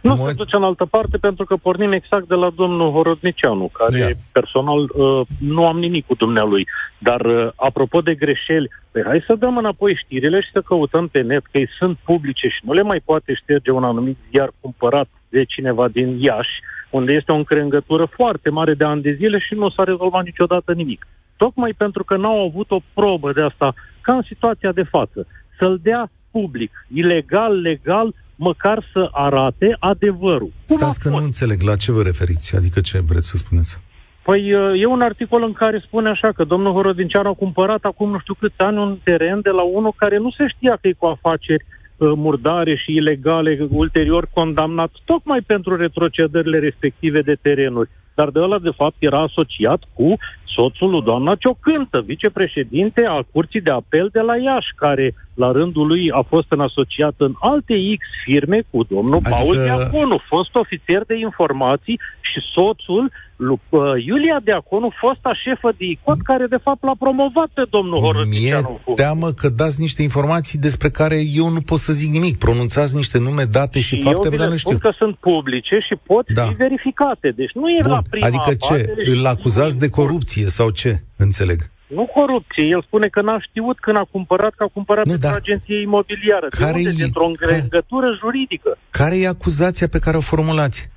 [0.00, 2.90] Nu În se moment- duce în altă parte pentru că pornim exact de la domnul
[2.92, 4.08] Horodnicianu, care Ia.
[4.32, 6.66] personal uh, nu am nimic cu dumnealui.
[6.98, 11.20] Dar uh, apropo de greșeli, păi hai să dăm înapoi știrile și să căutăm pe
[11.20, 15.08] net că ei sunt publice și nu le mai poate șterge un anumit ziar cumpărat
[15.28, 19.54] de cineva din Iași, unde este o încrengătură foarte mare de ani de zile și
[19.54, 21.06] nu s-a rezolvat niciodată nimic.
[21.36, 25.26] Tocmai pentru că n-au avut o probă de asta, ca în situația de față,
[25.58, 30.52] să-l dea public, ilegal, legal, măcar să arate adevărul.
[30.66, 31.26] Cum a Stați că nu fost?
[31.26, 33.80] înțeleg la ce vă referiți, adică ce vreți să spuneți.
[34.22, 38.10] Păi uh, e un articol în care spune așa că domnul Horodinceanu a cumpărat acum
[38.10, 40.92] nu știu câți ani un teren de la unul care nu se știa că e
[40.92, 47.90] cu afaceri uh, murdare și ilegale, ulterior condamnat tocmai pentru retrocedările respective de terenuri.
[48.18, 50.08] Dar de ăla, de fapt, era asociat cu
[50.56, 55.86] soțul lui doamna Ciocântă, vicepreședinte al Curții de Apel de la Iași, care la rândul
[55.86, 60.54] lui a fost în asociat în alte X firme cu domnul Adică- Paul Diaconu, fost
[60.54, 66.56] ofițer de informații și soțul lui uh, Iulia Diaconu, fosta șefă de ICOT, care de
[66.66, 68.68] fapt l-a promovat pe domnul Mie Horățicianu.
[68.70, 69.04] în funcție.
[69.04, 72.38] teamă că dați niște informații despre care eu nu pot să zic nimic.
[72.38, 74.88] Pronunțați niște nume, date și, Și fapte eu pe vi care le nu spun știu.
[74.88, 76.42] că sunt publice și pot Da.
[76.42, 77.28] fi verificate.
[77.40, 78.72] Deci nu e la Bun, prima adică ce?
[78.74, 81.02] abatere și Îl acuzați de nu- corupție sau ce?
[81.16, 81.70] Înțeleg.
[81.86, 82.64] Nu corupție.
[82.64, 85.34] El spune că n-a știut când a cumpărat, că a cumpărat Nu, pentru da.
[85.34, 86.46] agenție imobiliară.
[86.48, 86.90] Care de unde?
[86.90, 88.78] e- Dintr-o îngătură juridică.
[88.90, 90.88] Care e acuzația pe care o formulați?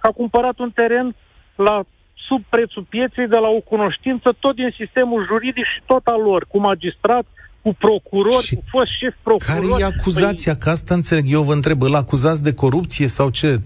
[0.00, 1.14] Că a cumpărat un teren
[1.56, 1.84] la
[2.28, 6.46] sub prețul pieței de la o cunoștință, tot din sistemul juridic și tot al lor,
[6.48, 7.26] cu magistrat,
[7.62, 9.54] cu procurori, Și cu fost șef procuror.
[9.54, 10.56] Care e acuzația?
[10.56, 11.24] Că asta înțeleg.
[11.28, 13.60] Eu vă întreb, îl acuzați de corupție sau ce?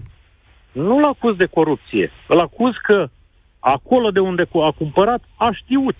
[0.73, 2.11] Păi, nu-l acuz de corupție.
[2.27, 3.09] Îl acuz că
[3.59, 5.95] acolo de unde cu- a cumpărat a știut.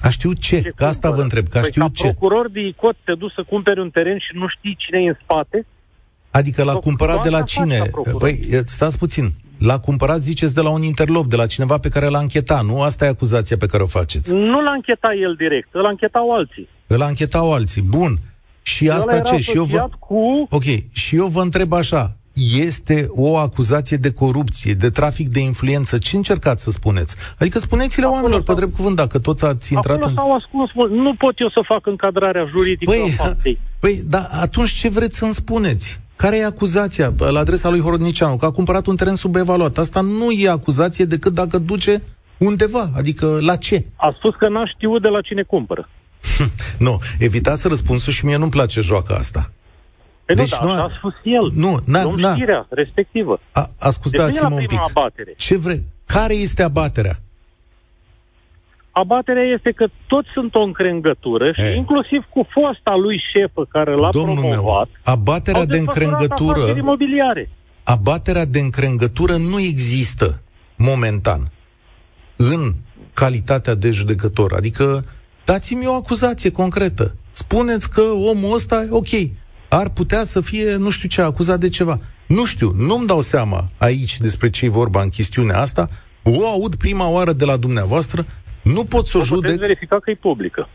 [0.00, 0.60] A știut ce?
[0.60, 1.22] ce Că asta vă cumpără.
[1.22, 1.48] întreb.
[1.48, 2.02] Că a păi știut ca ce?
[2.02, 5.16] procuror de ICOT te duci să cumperi un teren și nu știi cine e în
[5.22, 5.66] spate?
[6.30, 7.78] Adică l-a Sau cumpărat de la asta faci cine?
[7.78, 8.20] ca procuror.
[8.20, 9.32] Păi, stați puțin.
[9.58, 12.82] L-a cumpărat, ziceți, de la un interlop, de la cineva pe care l-a închetat, nu?
[12.82, 14.32] Asta e acuzația pe care o faceți.
[14.32, 16.68] Nu l-a închetat el direct, îl închetau alții.
[16.86, 17.82] Îl anchetau alții.
[17.82, 18.16] Bun.
[18.62, 19.42] Și asta Ăla era ce?
[19.42, 19.76] Și eu vă...
[19.78, 20.46] asociat cu...
[20.50, 20.62] Ok.
[20.92, 22.16] Și eu vă întreb așa.
[22.58, 25.98] Este o acuzație de corupție, de trafic de influență.
[25.98, 27.16] Ce încercați să spuneți?
[27.38, 30.14] Adică spuneți-le Acolo oamenilor pe s-au- drept cuvânt, dacă toți ați intrat Acolo în...
[30.14, 30.92] s-au ascuns mult.
[30.92, 33.58] Nu pot eu să fac încadrarea juridică Păi, a faptei.
[33.78, 36.00] păi, da, atunci ce vreți să-mi spuneți?
[36.16, 38.36] Care e acuzația la adresa lui Horodnicianu?
[38.36, 39.78] Că a cumpărat un teren subevaluat.
[39.78, 42.02] Asta nu e acuzație decât dacă duce
[42.38, 42.90] undeva.
[42.96, 43.84] Adică la ce?
[43.96, 45.88] A spus că n-a știut de la cine cumpără.
[46.78, 49.50] Nu, evitați răspunsul și mie nu-mi place joaca asta.
[50.26, 51.50] Păi Deci nu, dar nu așa a- a spus el.
[51.54, 52.34] Nu, na- Luăm na.
[52.34, 53.40] știrea respectivă.
[53.52, 54.90] A, Deci nu e ascultați-mă la un prima pic.
[54.96, 55.34] abatere.
[55.36, 55.82] Ce vre...
[56.06, 57.20] Care este abaterea?
[58.90, 61.76] Abaterea este că toți sunt o încrengătură și Ei.
[61.76, 66.56] inclusiv cu fosta lui șefă care l-a Domnul promovat, meu, abaterea au de desfășurat încrengătură,
[66.58, 67.50] afaceri imobiliare.
[67.84, 70.40] abaterea de încrengătură nu există
[70.76, 71.50] momentan
[72.36, 72.72] în
[73.12, 74.52] calitatea de judecător.
[74.52, 75.04] Adică
[75.44, 77.14] dați-mi o acuzație concretă.
[77.30, 79.08] Spuneți că omul ăsta, ok,
[79.68, 81.98] ar putea să fie, nu știu ce, acuzat de ceva.
[82.26, 85.88] Nu știu, nu-mi dau seama aici despre ce e vorba în chestiunea asta.
[86.22, 88.26] O aud prima oară de la dumneavoastră,
[88.62, 89.60] nu pot să o Nu puteți judec.
[89.66, 90.68] verifica că e publică.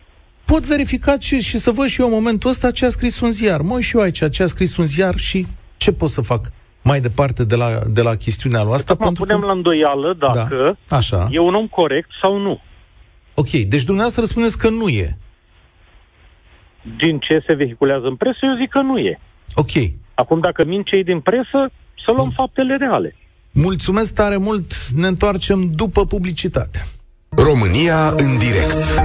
[0.45, 3.31] Pot verifica ce, și să văd și eu în momentul ăsta ce a scris un
[3.31, 3.61] ziar.
[3.61, 6.51] Mă, uit și eu aici ce a scris un ziar și ce pot să fac
[6.81, 8.93] mai departe de la, de la chestiunea lui asta.
[8.99, 11.27] Acum punem la îndoială dacă Da, așa.
[11.31, 12.61] e un om corect sau nu.
[13.33, 15.17] Ok, deci dumneavoastră răspundeți că nu e.
[16.97, 19.19] Din ce se vehiculează în presă, eu zic că nu e.
[19.55, 19.71] Ok.
[20.13, 21.71] Acum, dacă mint cei din presă,
[22.05, 23.15] să luăm faptele reale.
[23.51, 26.85] Mulțumesc tare mult, ne întoarcem după publicitate.
[27.29, 29.01] România în direct.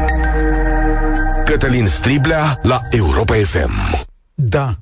[1.46, 3.70] Cătălin Striblea la Europa FM.
[4.34, 4.74] Da,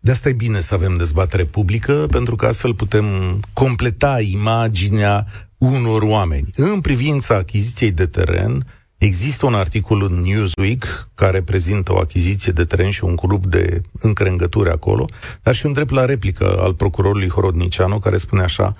[0.00, 3.04] de asta e bine să avem dezbatere publică, pentru că astfel putem
[3.52, 5.26] completa imaginea
[5.58, 6.46] unor oameni.
[6.54, 8.66] În privința achiziției de teren,
[8.98, 13.82] există un articol în Newsweek care prezintă o achiziție de teren și un grup de
[13.92, 15.08] încrengături acolo,
[15.42, 18.72] dar și un drept la replică al procurorului Horodnicianu, care spune așa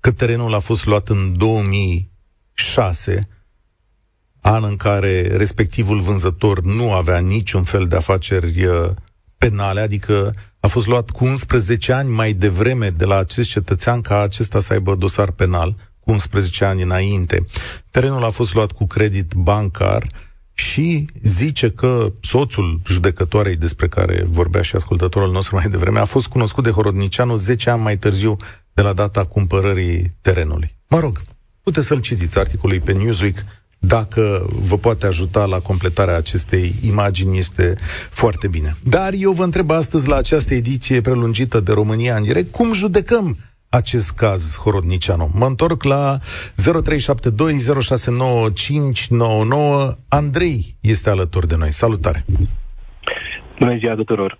[0.00, 3.28] că terenul a fost luat în 2006,
[4.40, 8.90] an în care respectivul vânzător nu avea niciun fel de afaceri uh,
[9.38, 14.20] penale, adică a fost luat cu 11 ani mai devreme de la acest cetățean ca
[14.20, 17.46] acesta să aibă dosar penal, cu 11 ani înainte.
[17.90, 20.06] Terenul a fost luat cu credit bancar
[20.52, 26.26] și zice că soțul judecătoarei despre care vorbea și ascultătorul nostru mai devreme a fost
[26.26, 28.36] cunoscut de Horodnicianu 10 ani mai târziu
[28.74, 30.76] de la data cumpărării terenului.
[30.88, 31.22] Mă rog,
[31.62, 33.44] puteți să-l citiți articolul pe Newsweek
[33.78, 37.76] dacă vă poate ajuta la completarea acestei imagini, este
[38.10, 38.76] foarte bine.
[38.82, 43.36] Dar eu vă întreb astăzi la această ediție prelungită de România în direct, cum judecăm
[43.68, 45.30] acest caz Horodnicianu?
[45.34, 46.22] Mă întorc la 0372069599.
[50.08, 51.72] Andrei este alături de noi.
[51.72, 52.24] Salutare!
[53.58, 54.38] Bună ziua tuturor!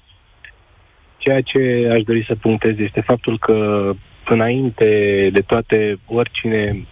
[1.19, 3.91] Ceea ce aș dori să punctez este faptul că
[4.29, 4.89] înainte
[5.33, 6.87] de toate, oricine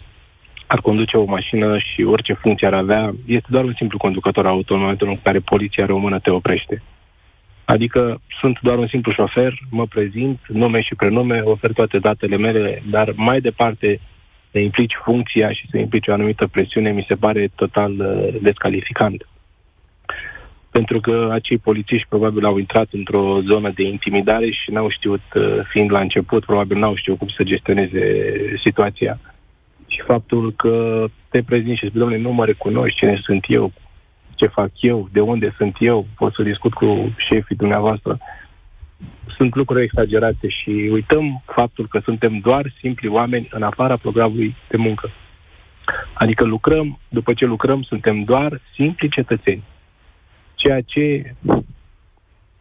[0.66, 4.74] ar conduce o mașină și orice funcție ar avea, este doar un simplu conducător auto
[4.74, 6.82] în momentul în care poliția română te oprește.
[7.65, 12.83] Adică sunt doar un simplu șofer, mă prezint, nume și prenume, ofer toate datele mele,
[12.91, 14.01] dar mai departe
[14.51, 19.29] să implici funcția și să implici o anumită presiune, mi se pare total uh, descalificant.
[20.71, 25.59] Pentru că acei polițiști probabil au intrat într-o zonă de intimidare și n-au știut, uh,
[25.69, 28.03] fiind la început, probabil n-au știut cum să gestioneze
[28.65, 29.19] situația
[29.87, 33.73] și faptul că te prezinti și spui, domnule, nu mă recunoști cine sunt eu,
[34.35, 38.18] ce fac eu, de unde sunt eu, pot să discut cu șefii dumneavoastră.
[39.37, 44.76] Sunt lucruri exagerate și uităm faptul că suntem doar simpli oameni în afara programului de
[44.76, 45.11] muncă.
[46.12, 49.62] Adică lucrăm, după ce lucrăm, suntem doar simpli cetățeni.
[50.55, 51.35] Ceea ce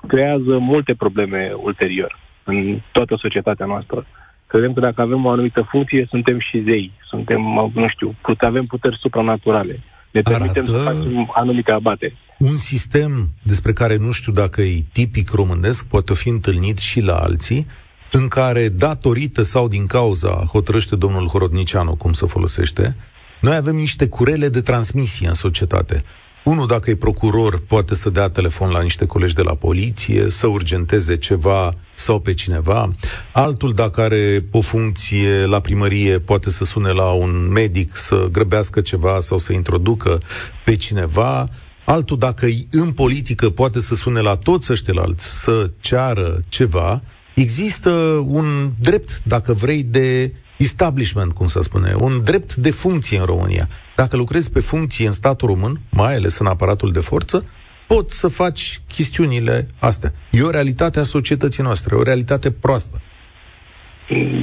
[0.07, 4.05] creează multe probleme ulterior în toată societatea noastră.
[4.47, 7.41] Credem că dacă avem o anumită funcție, suntem și zei, suntem,
[7.73, 9.79] nu știu, put, avem puteri supranaturale.
[10.13, 12.17] Ne permitem să Arată- facem anumite abateri.
[12.39, 17.15] Un sistem despre care nu știu dacă e tipic românesc, poate fi întâlnit și la
[17.15, 17.67] alții,
[18.11, 22.95] în care, datorită sau din cauza, hotărăște domnul Horodnicianu cum să folosește,
[23.41, 26.03] noi avem niște curele de transmisie în societate.
[26.43, 30.47] Unul, dacă e procuror, poate să dea telefon la niște colegi de la poliție, să
[30.47, 32.91] urgenteze ceva sau pe cineva.
[33.33, 38.81] Altul, dacă are o funcție la primărie, poate să sune la un medic să grăbească
[38.81, 40.21] ceva sau să introducă
[40.65, 41.49] pe cineva.
[41.85, 47.01] Altul, dacă e în politică, poate să sune la toți ăștia alți să ceară ceva.
[47.35, 47.91] Există
[48.27, 53.69] un drept, dacă vrei, de establishment, cum să spune, un drept de funcție în România.
[53.95, 57.45] Dacă lucrezi pe funcție în statul român, mai ales în aparatul de forță,
[57.87, 60.11] poți să faci chestiunile astea.
[60.31, 63.01] E o realitate a societății noastre, o realitate proastă.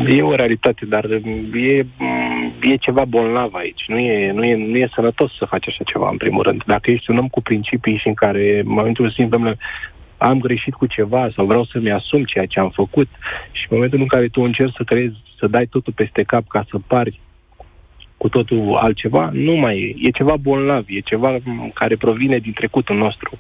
[0.09, 1.05] E o realitate, dar
[1.55, 1.87] e,
[2.63, 3.85] e ceva bolnav aici.
[3.87, 6.63] Nu e, nu, e, nu e sănătos să faci așa ceva, în primul rând.
[6.67, 9.59] Dacă ești un om cu principii și în care, în momentul simplu, domnule,
[10.19, 13.09] am greșit cu ceva sau vreau să-mi asum ceea ce am făcut
[13.53, 16.67] și în momentul în care tu încerci să creezi, să dai totul peste cap ca
[16.71, 17.21] să pari
[18.23, 20.07] cu totul altceva, nu mai e.
[20.07, 23.39] E ceva bolnav, e ceva m, care provine din trecutul nostru.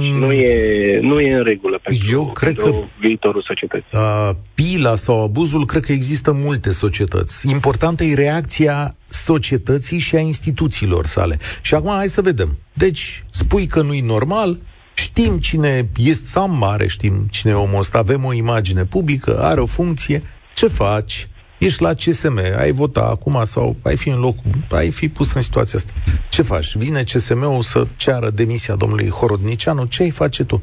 [0.00, 3.86] Și nu e, nu e în regulă pentru, Eu cred pentru că- viitorul societății.
[3.98, 7.50] Uh, pila sau abuzul, cred că există în multe societăți.
[7.50, 11.38] Importantă e reacția societății și a instituțiilor sale.
[11.62, 12.58] Și acum hai să vedem.
[12.72, 14.58] Deci, spui că nu-i normal,
[14.94, 19.60] știm cine este, sau mare știm cine e omul ăsta, avem o imagine publică, are
[19.60, 20.22] o funcție,
[20.54, 21.26] ce faci?
[21.64, 24.34] Ești la CSM, ai vota acum sau ai fi în loc,
[24.70, 25.92] ai fi pus în situația asta.
[26.30, 26.76] Ce faci?
[26.76, 30.62] Vine CSM-ul să ceară demisia domnului Horodnicianu, ce ai face tu?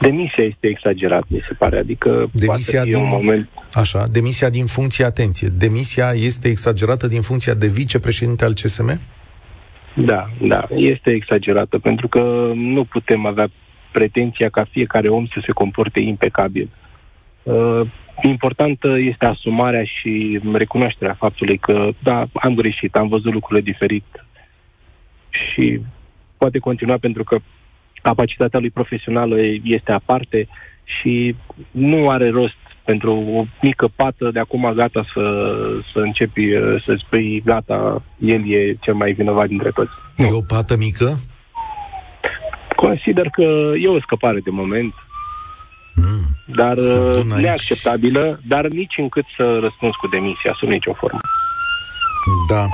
[0.00, 1.78] Demisia este exagerat, mi se pare.
[1.78, 3.48] Adică Demisia poate fi din- un moment...
[3.72, 9.00] Așa, demisia din funcție, atenție, demisia este exagerată din funcția de vicepreședinte al CSM?
[9.94, 13.48] Da, da, este exagerată, pentru că nu putem avea
[13.92, 16.68] pretenția ca fiecare om să se comporte impecabil.
[17.42, 17.80] Uh,
[18.22, 24.04] importantă este asumarea și recunoașterea faptului că, da, am greșit, am văzut lucrurile diferit
[25.30, 25.80] și
[26.36, 27.38] poate continua pentru că
[28.02, 30.48] capacitatea lui profesională este aparte
[30.84, 31.36] și
[31.70, 35.24] nu are rost pentru o mică pată de acum gata să,
[35.92, 39.90] să începi uh, să spui gata, el e cel mai vinovat dintre toți.
[40.16, 41.18] E o pată mică?
[42.76, 44.94] Consider că e o scăpare de moment,
[46.00, 46.54] Mm.
[46.60, 47.42] dar Se uh, adună aici.
[47.44, 51.18] neacceptabilă, dar nici încât să răspunzi cu demisia, sub nicio formă.
[52.48, 52.66] Da.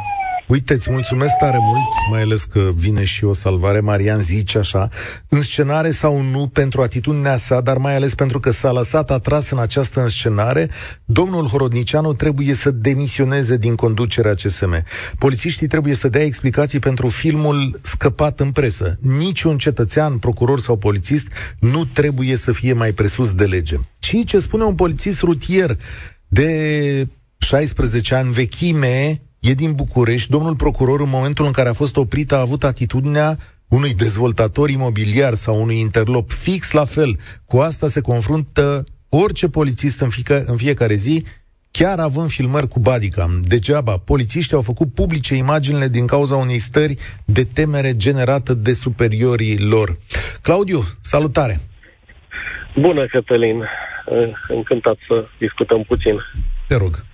[0.46, 3.80] Uite, îți mulțumesc tare mult, mai ales că vine și o salvare.
[3.80, 4.88] Marian zice așa,
[5.28, 9.58] înscenare sau nu pentru atitudinea sa, dar mai ales pentru că s-a lăsat atras în
[9.58, 10.70] această înscenare,
[11.04, 14.84] domnul Horodnicianu trebuie să demisioneze din conducerea CSM.
[15.18, 18.98] Polițiștii trebuie să dea explicații pentru filmul scăpat în presă.
[19.00, 21.26] Niciun cetățean, procuror sau polițist
[21.58, 23.76] nu trebuie să fie mai presus de lege.
[23.98, 25.78] Și ce spune un polițist rutier
[26.28, 30.30] de 16 ani vechime, e din București.
[30.30, 33.36] Domnul procuror, în momentul în care a fost oprit, a avut atitudinea
[33.68, 36.30] unui dezvoltator imobiliar sau unui interlop.
[36.30, 37.18] Fix la fel.
[37.44, 41.24] Cu asta se confruntă orice polițist în, fiecare, în fiecare zi,
[41.70, 43.40] chiar având filmări cu bodycam.
[43.42, 49.58] Degeaba, polițiștii au făcut publice imaginile din cauza unei stări de temere generată de superiorii
[49.58, 49.96] lor.
[50.42, 51.60] Claudiu, salutare!
[52.76, 53.58] Bună, Cătălin.
[53.58, 53.66] Uh,
[54.48, 56.20] Încântat să discutăm puțin.
[56.68, 57.04] Te rog.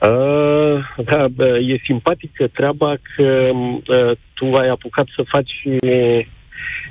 [0.00, 6.26] Uh, da, bă, e simpatică treaba că uh, tu ai apucat să faci uh,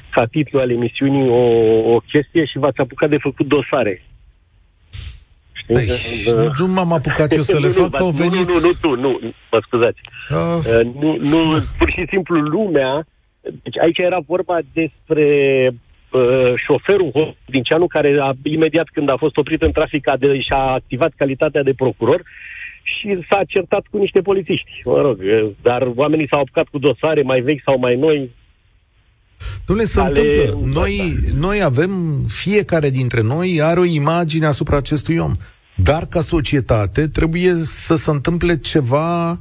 [0.09, 1.43] ca titlu al emisiunii o,
[1.93, 4.03] o chestie și v-ați apucat de făcut dosare.
[5.51, 5.73] Știi?
[5.73, 5.87] Păi,
[6.35, 8.47] Uh, nu m-am apucat eu să le nu, fac, nu, au nu, venit...
[8.47, 9.19] Nu, nu, tu, nu,
[9.51, 9.99] mă scuzați.
[10.29, 13.07] Uh, Uh, nu, nu, pur și simplu lumea.
[13.41, 15.25] Deci aici era vorba despre
[16.11, 20.57] uh, șoferul Dinceanu care a, imediat când a fost oprit în trafic a de, și-a
[20.57, 22.21] activat calitatea de procuror
[22.97, 24.69] și s-a certat cu niște polițiști.
[24.85, 28.29] Mă rog, uh, dar oamenii s-au apucat cu dosare mai vechi sau mai noi.
[29.67, 30.71] Dom'le, se Ale- întâmplă.
[30.79, 35.35] Noi, noi avem, fiecare dintre noi are o imagine asupra acestui om.
[35.75, 39.37] Dar ca societate trebuie să se întâmple ceva,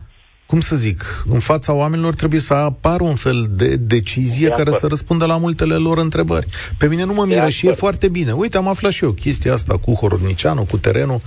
[0.46, 4.60] cum să zic, în fața oamenilor trebuie să apară un fel de decizie De care
[4.62, 4.76] acord.
[4.76, 6.46] să răspundă la multele lor întrebări.
[6.78, 7.80] Pe mine nu mă De miră și e acord.
[7.80, 8.32] foarte bine.
[8.32, 11.18] Uite, am aflat și eu chestia asta cu Horodnicianu, cu terenul.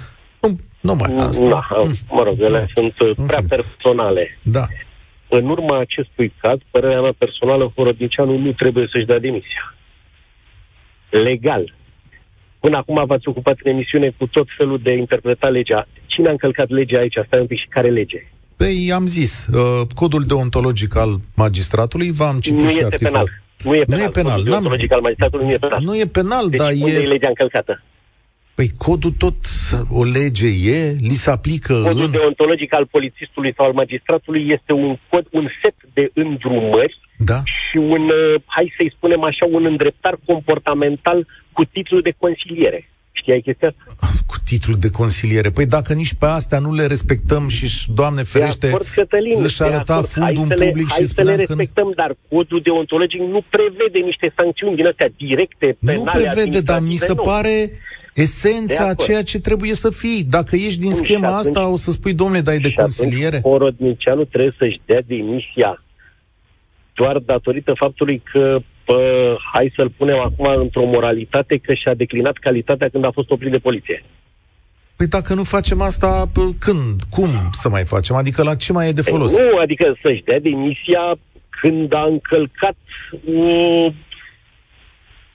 [0.42, 1.48] Nu, nu mai asta.
[1.48, 1.68] Da,
[2.10, 3.56] mă rog, ele sunt uh, În prea fine.
[3.56, 4.38] personale.
[4.42, 4.66] Da.
[5.30, 9.76] În urma acestui caz, părerea mea personală, Horodnicianu nu trebuie să-și dea demisia.
[11.10, 11.74] Legal.
[12.60, 15.88] Până acum v-ați ocupat în emisiune cu tot felul de interpretat legea.
[16.06, 17.18] Cine a încălcat legea aici?
[17.26, 18.28] Stai un pic și care lege?
[18.58, 23.12] Păi, am zis, uh, codul deontologic al magistratului, v-am citit nu și este articol.
[23.12, 23.28] penal.
[23.64, 24.00] Nu e penal.
[24.00, 25.80] Nu e penal, Codul n-am- deontologic al magistratului nu e penal.
[25.84, 27.00] Nu e penal, deci dar unde e...
[27.00, 27.84] e legea încălcată?
[28.56, 29.36] Păi codul tot
[29.90, 32.12] o lege e, li se aplică Codul în...
[32.12, 37.42] deontologic al polițistului sau al magistratului este un cod, un set de îndrumări Da?
[37.44, 42.90] și un, uh, hai să-i spunem așa, un îndreptar comportamental cu titlu de consiliere.
[43.22, 44.08] Știai chestia asta?
[44.28, 45.50] Cu titlul de consiliere.
[45.50, 49.58] Păi dacă nici pe astea nu le respectăm și, Doamne ferește, de acord, Cătălin, își
[49.58, 50.08] de arăta acord.
[50.08, 51.44] fundul hai în să le, public hai și să le spuneam că...
[51.48, 56.80] respectăm, dar codul deontologic nu prevede niște sancțiuni din astea directe, penale, Nu prevede, dar
[56.80, 57.30] mi se administrative, nu.
[57.30, 59.08] pare De esența a acord.
[59.08, 60.24] ceea ce trebuie să fii.
[60.24, 62.76] Dacă ești din Bun, schema și atunci- asta, o să spui, domnule, dai de Și
[62.78, 63.40] atunci consiliere?
[63.44, 65.84] Horodnicianu trebuie să-și dea demisia
[66.94, 72.90] doar datorită faptului că pă, hai să-l punem acum într-o moralitate că și-a declinat calitatea
[72.90, 74.04] când a fost oprit de poliție.
[74.96, 77.02] Păi dacă nu facem asta, p- când?
[77.10, 78.16] Cum să mai facem?
[78.16, 79.40] Adică la ce mai e de Ei, folos?
[79.40, 81.16] Nu, adică să-și dea demisia
[81.62, 82.76] când a încălcat
[83.28, 83.42] o,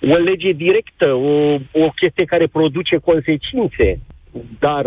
[0.01, 4.01] o lege directă, o, o chestie care produce consecințe.
[4.59, 4.84] Dar,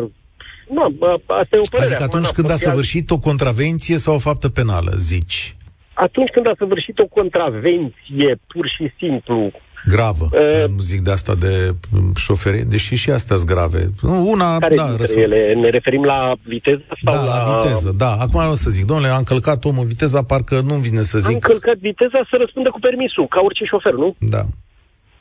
[0.70, 1.90] nu, asta e o părere.
[1.90, 4.50] Adică Acum, atunci na, când a poate fi alt- săvârșit o contravenție sau o faptă
[4.50, 5.56] penală, zici.
[5.94, 9.52] atunci când a săvârșit o contravenție pur și simplu
[9.88, 10.30] Gravă.
[10.34, 11.76] Uh, nu zic de asta de
[12.16, 13.90] șoferi, deși și astea sunt grave.
[14.04, 15.54] Una, care da, dintre ele?
[15.54, 17.52] Ne referim la viteză sau da, la...
[17.52, 18.12] la viteză, da.
[18.20, 21.30] Acum o să zic, domnule, a încălcat omul viteza, parcă nu vine să zic...
[21.30, 24.16] A încălcat viteza să răspundă cu permisul, ca orice șofer, nu?
[24.20, 24.42] Da.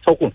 [0.08, 0.32] Sau cum?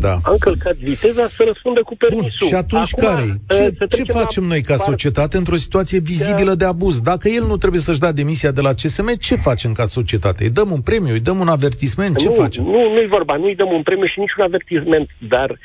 [0.00, 0.14] Da.
[0.22, 2.34] A încălcat viteza să răspundă cu permisul.
[2.38, 7.00] Bun, și atunci care Ce, ce facem noi ca societate într-o situație vizibilă de abuz?
[7.00, 10.44] Dacă el nu trebuie să-și dea demisia de la CSM, ce facem ca societate?
[10.44, 12.16] Îi dăm un premiu, îi dăm un avertisment?
[12.16, 12.64] Ce nu, facem?
[12.64, 15.58] Nu, nu-i vorba, nu-i dăm un premiu și niciun avertisment, dar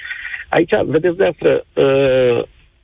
[0.50, 2.44] aici, vedeți de asta, uh,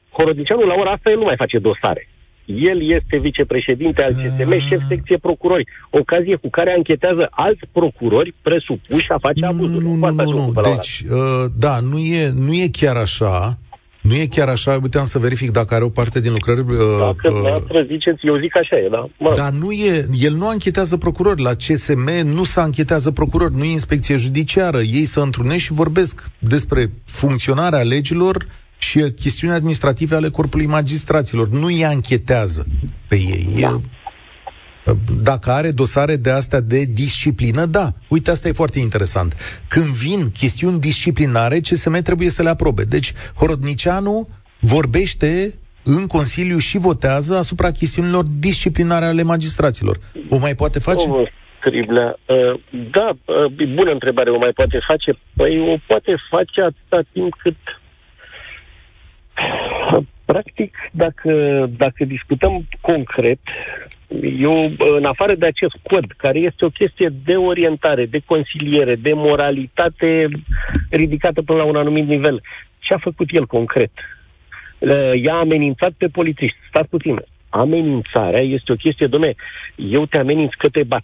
[0.10, 2.08] Horodicianul la ora asta el nu mai face dosare.
[2.56, 4.66] El este vicepreședinte al CSM, ah.
[4.68, 5.68] șef secție procurori.
[5.90, 9.84] Ocazie cu care anchetează alți procurori presupuși a face abuzuri.
[9.84, 10.62] Nu, nu, nu, nu.
[10.62, 13.58] Deci, uh, da, nu e, nu e chiar așa.
[14.02, 16.60] Nu e chiar așa, uiteam să verific dacă are o parte din lucrări...
[16.60, 19.10] Uh, dacă uh, ziceți, eu zic așa e, da?
[19.18, 19.32] Mă.
[19.36, 21.42] Dar nu e, el nu anchetează procurori.
[21.42, 24.78] La CSM nu se anchetează procurori, nu e inspecție judiciară.
[24.78, 28.46] Ei se întrunesc și vorbesc despre funcționarea legilor
[28.80, 31.50] și chestiuni administrative ale corpului magistraților.
[31.50, 32.68] Nu îi anchetează
[33.08, 33.48] pe ei.
[33.60, 33.80] Da.
[35.22, 37.94] Dacă are dosare de astea de disciplină, da.
[38.08, 39.62] Uite, asta e foarte interesant.
[39.68, 42.84] Când vin chestiuni disciplinare, CSM trebuie să le aprobe.
[42.84, 44.28] Deci, Horodnicianu
[44.60, 45.54] vorbește
[45.84, 49.98] în Consiliu și votează asupra chestiunilor disciplinare ale magistraților.
[50.30, 51.10] O mai poate face?
[51.10, 51.24] O,
[51.64, 52.60] Triblea, uh,
[52.92, 55.18] da, uh, bună întrebare, o mai poate face?
[55.36, 57.56] Păi o poate face atâta timp cât
[60.26, 63.40] Practic, dacă, dacă discutăm concret,
[64.40, 69.14] eu, în afară de acest cod, care este o chestie de orientare, de consiliere, de
[69.14, 70.28] moralitate
[70.90, 72.42] ridicată până la un anumit nivel,
[72.80, 73.92] ce a făcut el concret?
[75.24, 76.58] I-a amenințat pe polițiști.
[76.68, 77.22] Stați puțin.
[77.50, 79.36] Amenințarea este o chestie, domne,
[79.76, 81.04] eu te ameninț că te bat,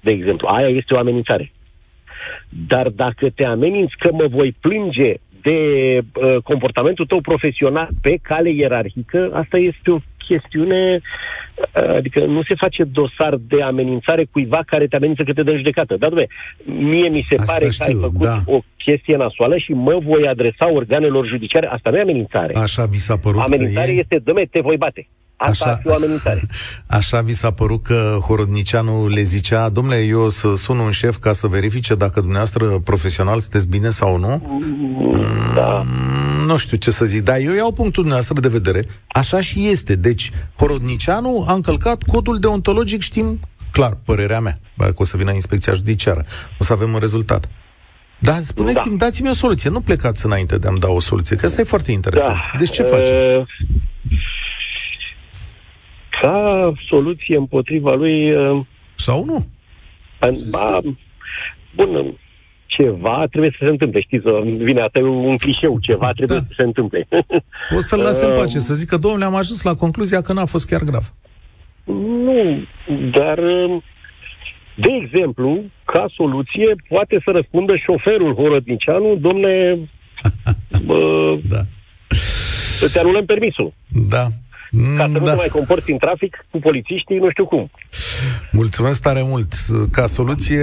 [0.00, 0.48] de exemplu.
[0.48, 1.52] Aia este o amenințare.
[2.48, 5.14] Dar dacă te ameninți că mă voi plânge
[5.48, 5.58] de
[5.98, 12.54] uh, comportamentul tău profesional pe cale ierarhică, asta este o chestiune, uh, adică nu se
[12.54, 15.96] face dosar de amenințare cuiva care te amenință că te dă judecată.
[15.96, 16.26] Dar, dumne,
[16.64, 18.36] mie mi se asta pare știu, că ai făcut da.
[18.46, 21.66] o chestie nasoală și mă voi adresa organelor judiciare.
[21.66, 22.52] Asta nu e amenințare.
[22.56, 23.98] Așa vi s-a părut Amenințare e...
[23.98, 25.08] este, dumne, te voi bate.
[25.40, 26.46] Asta așa, o amenințare.
[26.86, 31.32] Așa vi s-a părut că Horodnicianu le zicea, domnule, eu să sun un șef ca
[31.32, 34.60] să verifice dacă dumneavoastră profesional sunteți bine sau nu?
[35.54, 35.86] Da.
[35.86, 38.84] Mm, nu știu ce să zic, dar eu iau punctul dumneavoastră de vedere.
[39.08, 39.94] Așa și este.
[39.94, 45.72] Deci, Horodnicianu a încălcat codul deontologic, știm clar, părerea mea, că o să vină inspecția
[45.72, 46.24] judiciară.
[46.60, 47.48] O să avem un rezultat.
[48.18, 49.04] Dar spuneți-mi, da.
[49.04, 49.70] dați-mi o soluție.
[49.70, 52.34] Nu plecați înainte de a-mi da o soluție, că asta e foarte interesant.
[52.34, 52.58] Da.
[52.58, 53.16] Deci ce facem?
[53.16, 53.46] Uh
[56.20, 58.32] ca soluție împotriva lui...
[58.32, 58.64] Uh,
[58.94, 59.46] Sau nu?
[60.50, 60.80] Ba,
[61.74, 62.18] bun,
[62.66, 64.00] ceva trebuie să se întâmple.
[64.00, 64.24] Știți,
[64.56, 66.44] vine asta un clișeu, ceva trebuie da.
[66.44, 67.08] să se întâmple.
[67.76, 70.66] O să-l lase în pace, să zică, domnule, am ajuns la concluzia că n-a fost
[70.66, 71.14] chiar grav.
[72.24, 72.64] Nu,
[73.10, 73.82] dar, uh,
[74.74, 79.78] de exemplu, ca soluție, poate să răspundă șoferul Horodnicianu, domne,
[80.86, 81.60] bă, da.
[82.92, 83.72] te anulăm permisul.
[84.08, 84.26] Da.
[84.96, 85.30] Ca să nu da.
[85.30, 87.70] te mai comporți în trafic cu polițiștii, nu știu cum.
[88.52, 89.52] Mulțumesc tare mult.
[89.90, 90.62] Ca soluție,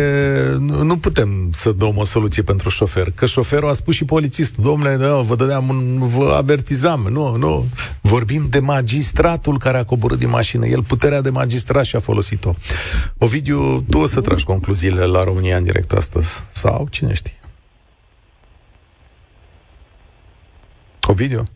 [0.59, 3.11] nu putem să dăm o soluție pentru șofer.
[3.15, 7.07] Că șoferul a spus și polițistul, domnule, da, vă dădeam, un, vă avertizam.
[7.11, 7.65] Nu, nu.
[8.01, 10.65] Vorbim de magistratul care a coborât din mașină.
[10.65, 12.49] El puterea de magistrat și a folosit-o.
[13.17, 16.43] Ovidiu, tu o să tragi concluziile la România în direct astăzi.
[16.51, 17.39] Sau cine știe?
[21.07, 21.49] Ovidiu?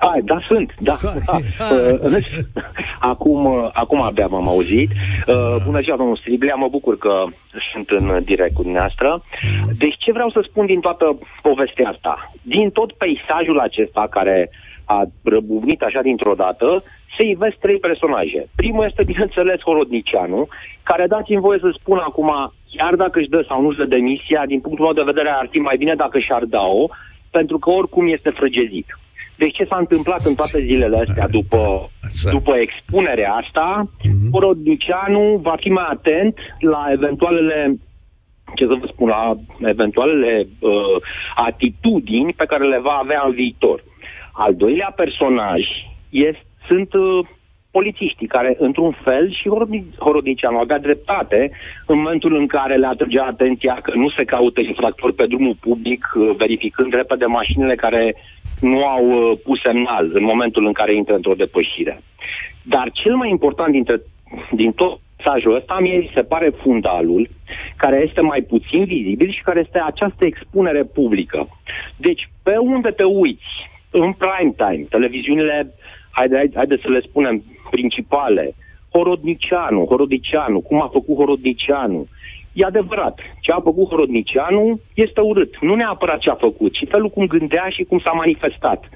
[0.00, 0.94] Ai, da, sunt, da.
[1.26, 1.36] da.
[1.36, 2.10] Uh,
[3.12, 4.90] acum, uh, acum abia m-am auzit.
[5.26, 7.24] Uh, bună ziua, domnul Striblea, mă bucur că
[7.72, 9.22] sunt în direct cu dumneavoastră.
[9.78, 12.32] Deci ce vreau să spun din toată povestea asta?
[12.42, 14.50] Din tot peisajul acesta care
[14.84, 16.82] a răbuvnit așa dintr-o dată,
[17.18, 18.48] se ivesc trei personaje.
[18.54, 20.48] Primul este, bineînțeles, Horodnicianu,
[20.82, 24.46] care dați-mi voie să spun acum, chiar dacă își dă sau nu își dă demisia,
[24.46, 26.88] din punctul meu de vedere ar fi mai bine dacă și-ar da-o,
[27.30, 28.86] pentru că oricum este frăgezit.
[29.42, 31.90] Deci ce s-a întâmplat în toate zilele astea după,
[32.30, 35.40] după expunerea asta, uh-huh.
[35.42, 37.78] va fi mai atent la eventualele
[38.54, 39.36] ce să vă spun, la
[39.68, 40.96] eventualele uh,
[41.34, 43.84] atitudini pe care le va avea în viitor.
[44.32, 45.60] Al doilea personaj
[46.10, 47.26] este, sunt uh,
[47.70, 49.48] polițiștii care, într-un fel, și
[49.98, 51.50] Horodnicianu avea dreptate
[51.86, 56.12] în momentul în care le atrăgea atenția că nu se caută infractori pe drumul public,
[56.14, 58.14] uh, verificând repede mașinile care
[58.60, 62.02] nu au uh, pus semnal în momentul în care intră într-o depășire.
[62.62, 64.00] Dar cel mai important dintre,
[64.50, 67.28] din tot mesajul ăsta mie se pare fundalul
[67.76, 71.48] care este mai puțin vizibil și care este această expunere publică.
[71.96, 73.50] Deci, pe unde te uiți,
[73.90, 75.74] în prime time, televiziunile,
[76.10, 78.54] haide, haide, haide să le spunem, principale,
[78.92, 82.08] Horodnicianu, Horodnicianu, cum a făcut Horodnicianu,
[82.52, 85.60] E adevărat, ce a făcut Horodnicianu este urât.
[85.60, 88.88] Nu neapărat ce a făcut, ci felul cum gândea și cum s-a manifestat.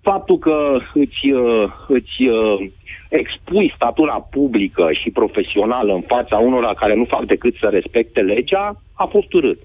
[0.00, 2.66] Faptul că îți, uh, îți uh,
[3.08, 8.80] expui statura publică și profesională în fața unora care nu fac decât să respecte legea,
[8.94, 9.58] a fost urât.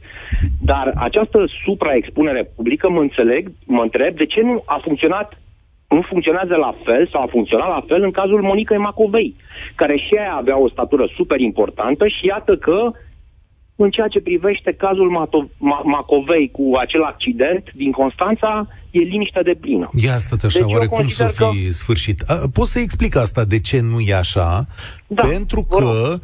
[0.61, 5.40] Dar această supraexpunere publică, mă înțeleg, mă întreb, de ce nu a funcționat
[5.95, 9.35] nu funcționează la fel sau a funcționat la fel în cazul Monicăi Macovei,
[9.75, 12.91] care și ea avea o statură super importantă și iată că
[13.75, 19.41] în ceea ce privește cazul Mato- Ma- Macovei cu acel accident din Constanța, e liniște
[19.43, 19.89] de plină.
[19.93, 21.71] Ia stați așa, deci oare cum să fi că...
[21.71, 22.21] sfârșit?
[22.27, 24.65] A, poți să explic asta, de ce nu e așa?
[25.07, 26.15] Da, Pentru că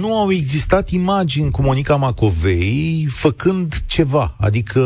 [0.00, 4.34] nu au existat imagini cu Monica Macovei făcând ceva.
[4.40, 4.80] Adică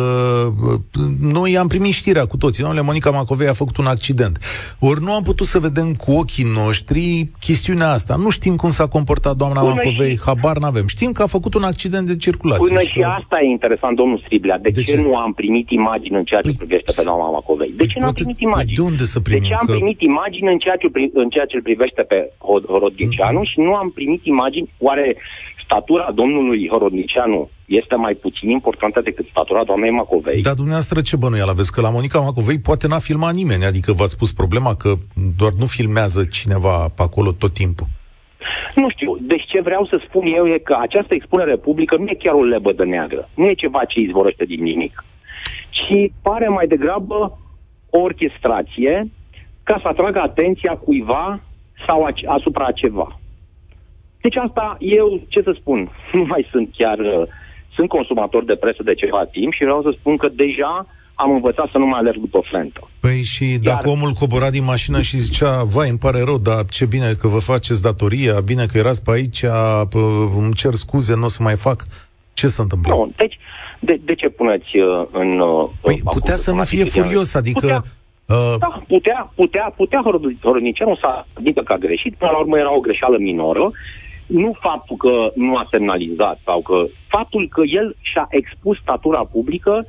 [1.21, 2.63] noi am primit știrea cu toții.
[2.63, 4.39] Domnule, Monica Macovei a făcut un accident.
[4.79, 8.15] Ori nu am putut să vedem cu ochii noștri chestiunea asta.
[8.15, 10.21] Nu știm cum s-a comportat doamna Până Macovei, și...
[10.25, 10.87] habar n-avem.
[10.87, 12.69] Știm că a făcut un accident de circulație.
[12.69, 13.07] Până și, că...
[13.21, 14.59] asta e interesant, domnul Striblea.
[14.59, 17.31] De, de ce, ce nu am primit imagini în ceea ce păi, privește pe doamna
[17.31, 17.73] Macovei?
[17.77, 18.75] De ce nu am primit imagini?
[18.75, 19.43] De unde să primim?
[19.43, 19.73] De ce am că...
[19.73, 22.19] primit imagini în ceea ce, în ceea ce privește pe
[22.73, 23.51] Horodnicianu mm-hmm.
[23.51, 25.16] și nu am primit imagini Oare
[25.64, 30.43] statura domnului Horodnicianu este mai puțin importantă decât statura doamnei Macovei?
[30.43, 31.72] Dar dumneavoastră ce bănuială aveți?
[31.72, 34.91] Că la Monica Macovei poate n-a filmat nimeni, adică v-ați spus problema că
[35.36, 37.86] doar nu filmează cineva pe acolo tot timpul.
[38.74, 39.16] Nu știu.
[39.20, 42.43] Deci ce vreau să spun eu e că această expunere publică nu e chiar o
[42.43, 43.28] lebădă neagră.
[43.34, 45.05] Nu e ceva ce izvorăște din nimic.
[45.70, 47.38] Ci pare mai degrabă
[47.91, 49.11] o orchestrație
[49.62, 51.41] ca să atragă atenția cuiva
[51.86, 53.20] sau asupra ceva.
[54.21, 56.99] Deci asta, eu, ce să spun, nu mai sunt chiar...
[56.99, 57.27] Uh,
[57.75, 61.68] sunt consumator de presă de ceva timp și vreau să spun că deja am învățat
[61.73, 62.89] să nu mai alerg după flentă.
[63.01, 63.61] Păi și Iar...
[63.62, 67.29] dacă omul cobora din mașină și zicea, vai, îmi pare rău, dar ce bine că
[67.29, 69.45] vă faceți datoria, bine că erați pe aici,
[70.37, 71.83] îmi cer scuze, nu o să mai fac,
[72.33, 72.95] ce se întâmplă?
[72.95, 73.39] Nu, deci,
[73.81, 75.41] de, de ce puneți uh, în...
[75.41, 77.61] Uh, păi putea să nu fie furios, adică...
[77.61, 77.83] Putea,
[78.27, 78.55] uh...
[78.59, 80.03] Da, putea, putea, putea
[80.43, 83.71] Horoniceanu să adică că a greșit, până la urmă era o greșeală minoră
[84.31, 89.87] nu faptul că nu a semnalizat sau că faptul că el și-a expus statura publică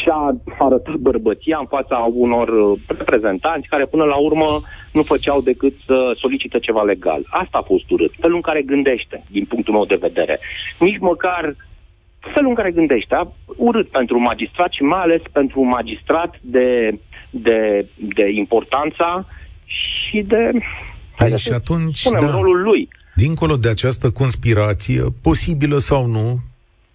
[0.00, 4.60] și-a arătat bărbăția în fața unor uh, reprezentanți care până la urmă
[4.92, 7.22] nu făceau decât să solicite ceva legal.
[7.30, 8.12] Asta a fost urât.
[8.20, 10.38] Felul în care gândește, din punctul meu de vedere.
[10.78, 11.56] Nici măcar
[12.34, 13.16] felul în care gândește.
[13.56, 16.98] Urât pentru magistrat și mai ales pentru un magistrat de,
[17.30, 19.26] de, de importanța
[19.64, 20.50] și de...
[21.16, 22.30] Păi și atunci, da.
[22.30, 22.88] rolul lui.
[23.14, 26.40] Dincolo de această conspirație, posibilă sau nu,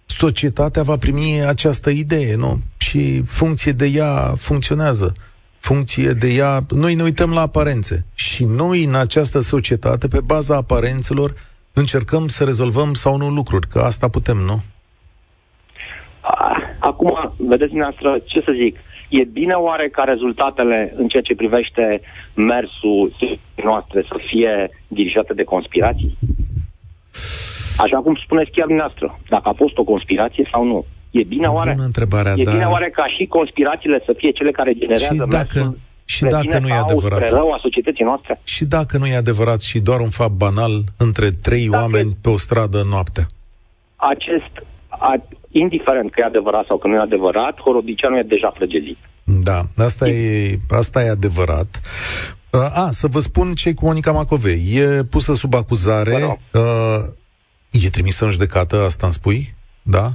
[0.06, 2.58] societatea va primi această idee, nu?
[2.78, 5.14] Și funcție de ea funcționează.
[5.58, 10.56] Funcție de ea, noi ne uităm la aparențe și noi în această societate, pe baza
[10.56, 11.34] aparențelor,
[11.72, 14.62] încercăm să rezolvăm sau nu lucruri, că asta putem, nu?
[16.78, 18.76] Acum, vedeți dumneavoastră, ce să zic,
[19.08, 22.00] E bine oare ca rezultatele în ceea ce privește
[22.34, 23.16] mersul
[23.70, 24.52] noastre să fie
[24.98, 26.12] dirijate de conspirații?
[27.84, 30.84] Așa cum spuneți chiar dumneavoastră, dacă a fost o conspirație sau nu.
[31.10, 31.76] E bine oare?
[31.78, 35.78] întrebarea, e bine oare ca și conspirațiile să fie cele care generează și dacă, mersul
[36.04, 37.30] și dacă nu e adevărat.
[37.30, 38.40] rău a societății noastre?
[38.44, 42.28] Și dacă nu e adevărat și doar un fapt banal între trei dacă oameni pe
[42.28, 43.26] o stradă noapte?
[43.96, 44.52] Acest,
[44.88, 48.98] a, indiferent că e adevărat sau că nu e adevărat, Horodicianu e deja frăgezit.
[49.24, 51.80] Da, asta e, asta e adevărat.
[52.50, 54.76] A, să vă spun ce cu Monica Macovei.
[54.76, 57.04] E pusă sub acuzare, uh,
[57.70, 59.54] e trimisă în judecată, asta îmi spui?
[59.90, 60.10] Da?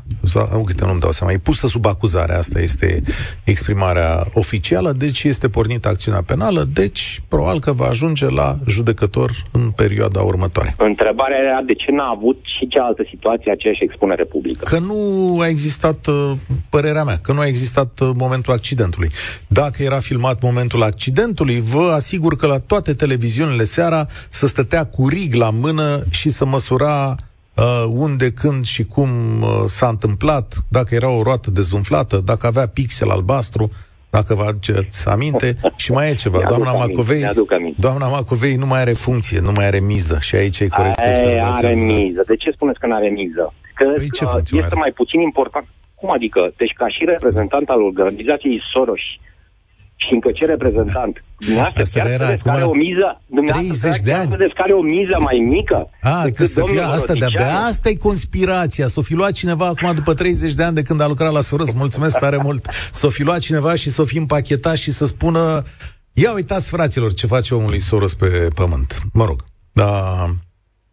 [0.66, 1.34] Uite, nu-mi dau seama.
[1.34, 3.02] E pusă sub acuzare, asta este
[3.44, 9.72] exprimarea oficială, deci este pornită acțiunea penală, deci probabil că va ajunge la judecător în
[9.72, 10.76] perioada următoare.
[10.78, 14.66] Întrebarea era de ce n-a avut și cealaltă situație aceeași expunere publică?
[14.66, 16.32] Că nu a existat, uh,
[16.70, 19.10] părerea mea, că nu a existat uh, momentul accidentului.
[19.48, 25.08] Dacă era filmat momentul accidentului, vă asigur că la toate televiziunile seara să stătea cu
[25.08, 27.16] rig la mână și să măsura
[27.56, 29.10] uh, unde, când și cum
[29.42, 33.72] uh, s-a întâmplat, dacă era o roată dezumflată, dacă avea pixel albastru,
[34.10, 36.42] dacă vă aduceți aminte, și mai e ceva.
[36.48, 37.30] Doamna Macovei,
[37.78, 41.48] doamna Macovei nu mai are funcție, nu mai are miză și aici e corect Aia
[41.48, 42.24] are miză.
[42.28, 43.54] De ce spuneți că nu are miză?
[43.76, 44.76] Că păi ce uh, este are?
[44.76, 45.68] mai puțin important.
[45.96, 46.54] Cum adică?
[46.58, 49.00] Deci ca și reprezentant al organizației Soros,
[49.96, 51.24] și încă ce reprezentant.
[51.38, 53.22] Dumneavoastră Asta chiar era credeți că acum are o miză?
[53.26, 54.30] Dumneavoastră 30 de chiar ani.
[54.30, 55.90] credeți că are o miză mai mică?
[56.02, 57.68] A, decât că să fie domnul asta de-abia, Rodicianu?
[57.68, 58.88] asta e conspirația.
[58.88, 61.74] S-o fi luat cineva acum după 30 de ani de când a lucrat la Soros,
[61.74, 62.68] mulțumesc tare mult.
[62.92, 65.64] S-o fi luat cineva și s-o fi împachetat și să spună
[66.14, 69.02] ia uitați fraților ce face omul lui Soros pe pământ.
[69.14, 70.26] Mă rog, da,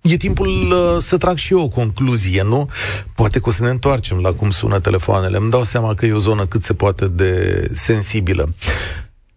[0.01, 2.69] E timpul uh, să trag și eu o concluzie, nu?
[3.15, 5.37] Poate că o să ne întoarcem la cum sună telefoanele.
[5.37, 8.55] Îmi dau seama că e o zonă cât se poate de sensibilă.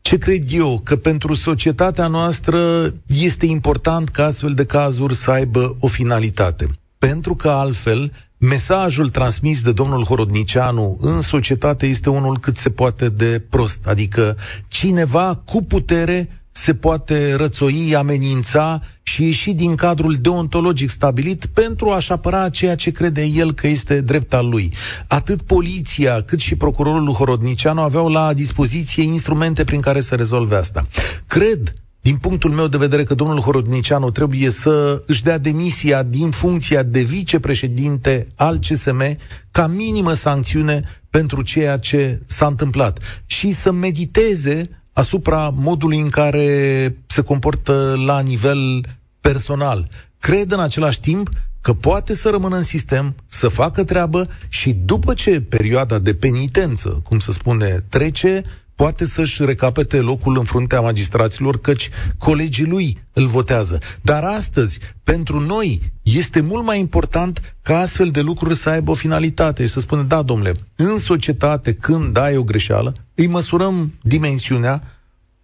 [0.02, 0.82] Ce cred eu?
[0.84, 6.68] Că pentru societatea noastră este important ca astfel de cazuri să aibă o finalitate.
[6.98, 13.10] Pentru că altfel, mesajul transmis de domnul Horodnicianu în societate este unul cât se poate
[13.10, 13.80] de prost.
[13.86, 14.38] Adică
[14.68, 22.12] cineva cu putere se poate rățoi, amenința și ieși din cadrul deontologic stabilit pentru a-și
[22.12, 24.74] apăra ceea ce crede el că este drept al lui.
[25.08, 30.88] Atât poliția cât și procurorul Horodnicianu aveau la dispoziție instrumente prin care să rezolve asta.
[31.28, 36.30] Cred din punctul meu de vedere că domnul Horodnicianu trebuie să își dea demisia din
[36.30, 39.18] funcția de vicepreședinte al CSM
[39.52, 46.98] ca minimă sancțiune pentru ceea ce s-a întâmplat și să mediteze asupra modului în care
[47.06, 48.86] se comportă la nivel
[49.20, 49.90] personal.
[50.20, 51.30] Cred în același timp
[51.62, 57.02] că poate să rămână în sistem, să facă treabă și după ce perioada de penitență,
[57.04, 58.44] cum se spune, trece,
[58.76, 63.80] poate să-și recapete locul în fruntea magistraților, căci colegii lui îl votează.
[64.02, 68.94] Dar astăzi, pentru noi, este mult mai important ca astfel de lucruri să aibă o
[68.94, 74.84] finalitate și să spună, da, domnule, în societate, când ai o greșeală, îi măsurăm dimensiunea,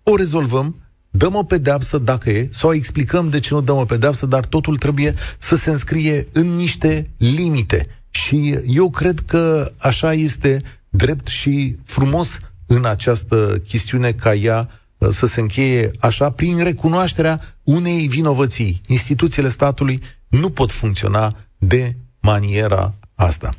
[0.04, 0.76] o rezolvăm,
[1.10, 4.78] dăm o pedeapsă dacă e, sau explicăm de ce nu dăm o pedeapsă, dar totul
[4.78, 7.88] trebuie să se înscrie în niște limite.
[8.10, 12.40] Și eu cred că așa este drept și frumos
[12.72, 18.82] în această chestiune ca ea uh, să se încheie așa prin recunoașterea unei vinovății.
[18.88, 23.56] Instituțiile statului nu pot funcționa de maniera asta.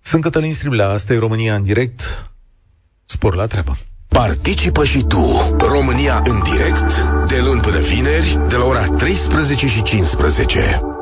[0.00, 2.30] Sunt Cătălin Striblea, asta e România în direct.
[3.04, 3.78] Spor la treabă!
[4.08, 9.82] Participă și tu, România în direct, de luni până vineri, de la ora 13 și
[9.82, 10.95] 15.